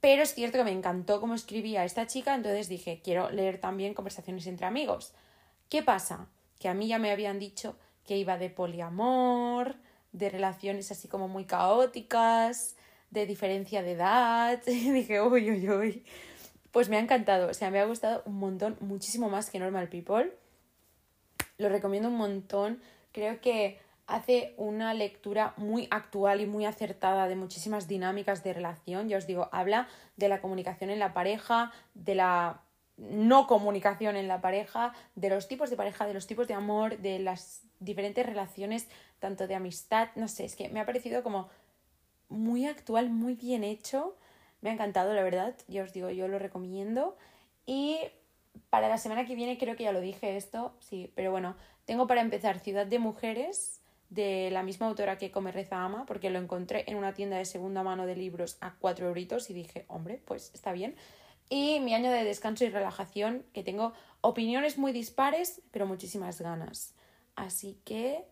Pero 0.00 0.22
es 0.22 0.34
cierto 0.34 0.56
que 0.56 0.64
me 0.64 0.70
encantó 0.70 1.20
cómo 1.20 1.34
escribía 1.34 1.84
esta 1.84 2.06
chica, 2.06 2.36
entonces 2.36 2.68
dije, 2.68 3.00
quiero 3.02 3.28
leer 3.32 3.58
también 3.58 3.92
conversaciones 3.92 4.46
entre 4.46 4.66
amigos. 4.66 5.14
¿Qué 5.70 5.84
pasa? 5.84 6.26
Que 6.58 6.68
a 6.68 6.74
mí 6.74 6.88
ya 6.88 6.98
me 6.98 7.12
habían 7.12 7.38
dicho 7.38 7.76
que 8.04 8.16
iba 8.16 8.36
de 8.36 8.50
poliamor, 8.50 9.76
de 10.10 10.28
relaciones 10.28 10.90
así 10.90 11.06
como 11.06 11.28
muy 11.28 11.44
caóticas, 11.44 12.74
de 13.10 13.24
diferencia 13.24 13.82
de 13.82 13.92
edad. 13.92 14.60
Y 14.66 14.90
dije, 14.90 15.22
uy, 15.22 15.48
uy, 15.48 15.70
uy. 15.70 16.04
Pues 16.72 16.88
me 16.88 16.96
ha 16.96 17.00
encantado, 17.00 17.48
o 17.48 17.54
sea, 17.54 17.70
me 17.70 17.78
ha 17.78 17.84
gustado 17.84 18.22
un 18.26 18.38
montón, 18.38 18.76
muchísimo 18.80 19.30
más 19.30 19.48
que 19.48 19.60
Normal 19.60 19.88
People. 19.88 20.32
Lo 21.56 21.68
recomiendo 21.68 22.08
un 22.08 22.16
montón. 22.16 22.82
Creo 23.12 23.40
que 23.40 23.78
hace 24.08 24.54
una 24.56 24.92
lectura 24.92 25.54
muy 25.56 25.86
actual 25.92 26.40
y 26.40 26.46
muy 26.46 26.64
acertada 26.66 27.28
de 27.28 27.36
muchísimas 27.36 27.86
dinámicas 27.86 28.42
de 28.42 28.54
relación. 28.54 29.08
Ya 29.08 29.18
os 29.18 29.26
digo, 29.28 29.48
habla 29.52 29.86
de 30.16 30.28
la 30.28 30.40
comunicación 30.40 30.90
en 30.90 30.98
la 30.98 31.14
pareja, 31.14 31.70
de 31.94 32.16
la 32.16 32.62
no 33.00 33.46
comunicación 33.46 34.16
en 34.16 34.28
la 34.28 34.40
pareja, 34.40 34.92
de 35.14 35.30
los 35.30 35.48
tipos 35.48 35.70
de 35.70 35.76
pareja, 35.76 36.06
de 36.06 36.14
los 36.14 36.26
tipos 36.26 36.46
de 36.46 36.54
amor, 36.54 36.98
de 36.98 37.18
las 37.18 37.62
diferentes 37.78 38.24
relaciones, 38.26 38.88
tanto 39.18 39.46
de 39.46 39.54
amistad, 39.54 40.08
no 40.16 40.28
sé, 40.28 40.44
es 40.44 40.54
que 40.54 40.68
me 40.68 40.80
ha 40.80 40.86
parecido 40.86 41.22
como 41.22 41.48
muy 42.28 42.66
actual, 42.66 43.10
muy 43.10 43.34
bien 43.34 43.64
hecho, 43.64 44.16
me 44.60 44.70
ha 44.70 44.72
encantado, 44.74 45.14
la 45.14 45.22
verdad, 45.22 45.54
ya 45.66 45.82
os 45.82 45.92
digo, 45.92 46.10
yo 46.10 46.28
lo 46.28 46.38
recomiendo. 46.38 47.16
Y 47.64 47.98
para 48.68 48.88
la 48.88 48.98
semana 48.98 49.24
que 49.24 49.34
viene 49.34 49.58
creo 49.58 49.76
que 49.76 49.84
ya 49.84 49.92
lo 49.92 50.00
dije 50.00 50.36
esto, 50.36 50.74
sí, 50.80 51.10
pero 51.14 51.30
bueno, 51.30 51.56
tengo 51.86 52.06
para 52.06 52.20
empezar 52.20 52.58
Ciudad 52.58 52.86
de 52.86 52.98
Mujeres 52.98 53.80
de 54.10 54.50
la 54.50 54.62
misma 54.62 54.88
autora 54.88 55.16
que 55.18 55.30
Come 55.30 55.52
Reza 55.52 55.82
Ama, 55.84 56.04
porque 56.04 56.30
lo 56.30 56.38
encontré 56.38 56.84
en 56.88 56.96
una 56.96 57.14
tienda 57.14 57.38
de 57.38 57.44
segunda 57.44 57.82
mano 57.82 58.06
de 58.06 58.16
libros 58.16 58.58
a 58.60 58.74
cuatro 58.74 59.08
euritos 59.08 59.48
y 59.50 59.54
dije, 59.54 59.86
hombre, 59.88 60.20
pues 60.24 60.50
está 60.52 60.72
bien 60.72 60.96
y 61.50 61.80
mi 61.80 61.94
año 61.94 62.10
de 62.12 62.24
descanso 62.24 62.64
y 62.64 62.70
relajación, 62.70 63.44
que 63.52 63.64
tengo 63.64 63.92
opiniones 64.20 64.78
muy 64.78 64.92
dispares, 64.92 65.60
pero 65.72 65.84
muchísimas 65.84 66.40
ganas. 66.40 66.94
Así 67.34 67.76
que 67.84 68.24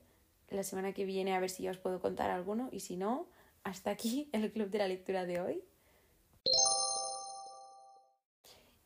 la 0.50 0.62
semana 0.62 0.92
que 0.92 1.04
viene 1.04 1.34
a 1.34 1.40
ver 1.40 1.50
si 1.50 1.64
ya 1.64 1.72
os 1.72 1.78
puedo 1.78 2.00
contar 2.00 2.30
alguno 2.30 2.68
y 2.70 2.80
si 2.80 2.96
no, 2.96 3.26
hasta 3.64 3.90
aquí 3.90 4.30
el 4.32 4.50
club 4.52 4.70
de 4.70 4.78
la 4.78 4.88
lectura 4.88 5.26
de 5.26 5.40
hoy. 5.40 5.64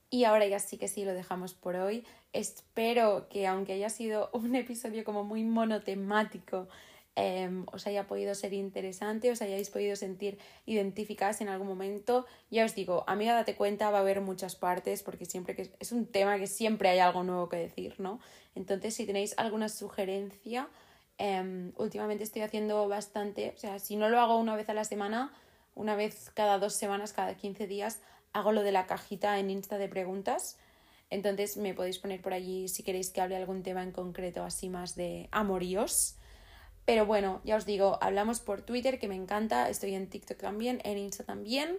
Y 0.09 0.25
ahora 0.25 0.47
ya 0.47 0.59
sí 0.59 0.79
que 0.79 0.89
sí 0.89 1.05
lo 1.05 1.13
dejamos 1.13 1.55
por 1.55 1.77
hoy. 1.77 2.05
Espero 2.33 3.29
que 3.29 3.47
aunque 3.47 3.75
haya 3.75 3.91
sido 3.91 4.31
un 4.33 4.55
episodio 4.55 5.05
como 5.05 5.25
muy 5.25 5.45
monotemático, 5.45 6.69
Em, 7.15 7.67
os 7.73 7.87
haya 7.87 8.07
podido 8.07 8.35
ser 8.35 8.55
interesante, 8.55 9.31
os 9.31 9.43
hayáis 9.43 9.69
podido 9.69 9.97
sentir 9.97 10.39
identificadas 10.65 11.43
en 11.43 11.49
algún 11.49 11.69
momento. 11.69 12.25
Ya 12.51 12.65
os 12.65 12.75
digo, 12.75 13.05
a 13.07 13.17
mí 13.17 13.27
date 13.27 13.55
cuenta, 13.55 13.91
va 13.91 13.99
a 13.99 14.01
haber 14.01 14.23
muchas 14.23 14.57
partes 14.57 15.03
porque 15.03 15.27
siempre 15.27 15.55
que 15.55 15.71
es 15.79 15.93
un 15.93 16.07
tema 16.07 16.39
que 16.39 16.47
siempre 16.47 16.89
hay 16.89 17.01
algo 17.01 17.23
nuevo 17.23 17.51
que 17.51 17.59
decir, 17.59 18.01
¿no? 18.01 18.19
Entonces, 18.55 18.95
si 18.95 19.05
tenéis 19.05 19.35
alguna 19.37 19.69
sugerencia, 19.69 20.69
em, 21.19 21.73
últimamente 21.77 22.25
estoy 22.25 22.43
haciendo 22.43 22.89
bastante, 22.89 23.53
o 23.55 23.59
sea, 23.59 23.79
si 23.79 23.97
no 23.97 24.09
lo 24.09 24.19
hago 24.19 24.39
una 24.39 24.57
vez 24.57 24.69
a 24.71 24.75
la 24.75 24.85
semana, 24.85 25.33
una 25.75 25.97
vez 25.97 26.31
cada 26.35 26.59
dos 26.59 26.75
semanas, 26.75 27.13
cada 27.13 27.37
15 27.37 27.67
días, 27.67 28.01
hago 28.33 28.53
lo 28.53 28.63
de 28.63 28.73
la 28.73 28.87
cajita 28.87 29.39
en 29.39 29.51
Insta 29.51 29.77
de 29.77 29.89
preguntas. 29.89 30.59
Entonces 31.11 31.59
me 31.59 31.75
podéis 31.75 31.99
poner 31.99 32.23
por 32.23 32.33
allí 32.33 32.69
si 32.69 32.83
queréis 32.83 33.11
que 33.11 33.21
hable 33.21 33.37
algún 33.37 33.63
tema 33.63 33.83
en 33.83 33.93
concreto, 33.93 34.45
así 34.45 34.71
más 34.71 34.95
de 34.97 35.29
amoríos. 35.31 36.17
Pero 36.85 37.07
bueno, 37.07 37.41
ya 37.45 37.57
os 37.57 37.67
digo, 37.67 37.99
hablamos 38.01 38.41
por 38.41 38.63
Twitter, 38.63 38.99
que 38.99 39.09
me 39.09 39.15
encanta, 39.15 39.69
estoy 39.69 39.95
en 39.95 40.09
TikTok 40.09 40.39
también, 40.39 40.81
en 40.85 40.99
Insta 40.99 41.25
también, 41.25 41.79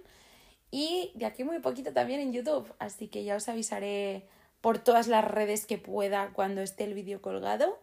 y 0.72 1.12
de 1.16 1.26
aquí 1.26 1.44
muy 1.44 1.60
poquito 1.60 1.94
también 1.94 2.22
en 2.22 2.34
YouTube, 2.34 2.74
así 2.80 3.08
que 3.08 3.24
ya 3.24 3.36
os 3.36 3.50
avisaré 3.50 4.28
por 4.62 4.80
todas 4.80 5.08
las 5.08 5.26
redes 5.26 5.66
que 5.66 5.78
pueda 5.78 6.32
cuando 6.34 6.62
esté 6.62 6.86
el 6.86 6.94
vídeo 6.94 7.22
colgado. 7.22 7.80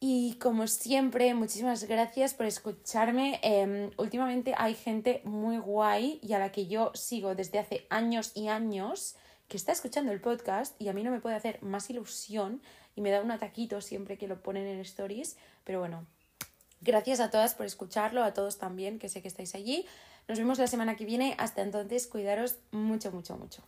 Y 0.00 0.34
como 0.34 0.66
siempre, 0.66 1.32
muchísimas 1.34 1.84
gracias 1.84 2.34
por 2.34 2.46
escucharme. 2.46 3.40
Em, 3.42 3.90
últimamente 3.96 4.54
hay 4.58 4.74
gente 4.74 5.22
muy 5.24 5.56
guay 5.58 6.18
y 6.22 6.34
a 6.34 6.38
la 6.38 6.52
que 6.52 6.66
yo 6.66 6.90
sigo 6.94 7.34
desde 7.34 7.58
hace 7.58 7.86
años 7.88 8.32
y 8.34 8.48
años 8.48 9.16
que 9.48 9.56
está 9.56 9.72
escuchando 9.72 10.12
el 10.12 10.20
podcast 10.20 10.78
y 10.80 10.88
a 10.88 10.92
mí 10.92 11.02
no 11.02 11.10
me 11.10 11.20
puede 11.20 11.36
hacer 11.36 11.62
más 11.62 11.88
ilusión 11.88 12.60
y 12.96 13.02
me 13.02 13.10
da 13.10 13.20
un 13.20 13.30
ataquito 13.30 13.80
siempre 13.80 14.18
que 14.18 14.26
lo 14.26 14.42
ponen 14.42 14.66
en 14.66 14.80
stories. 14.80 15.36
Pero 15.62 15.78
bueno, 15.78 16.06
gracias 16.80 17.20
a 17.20 17.30
todas 17.30 17.54
por 17.54 17.66
escucharlo, 17.66 18.24
a 18.24 18.34
todos 18.34 18.58
también, 18.58 18.98
que 18.98 19.08
sé 19.08 19.22
que 19.22 19.28
estáis 19.28 19.54
allí. 19.54 19.86
Nos 20.26 20.38
vemos 20.38 20.58
la 20.58 20.66
semana 20.66 20.96
que 20.96 21.04
viene. 21.04 21.36
Hasta 21.38 21.62
entonces, 21.62 22.08
cuidaros 22.08 22.56
mucho, 22.72 23.12
mucho, 23.12 23.36
mucho. 23.36 23.62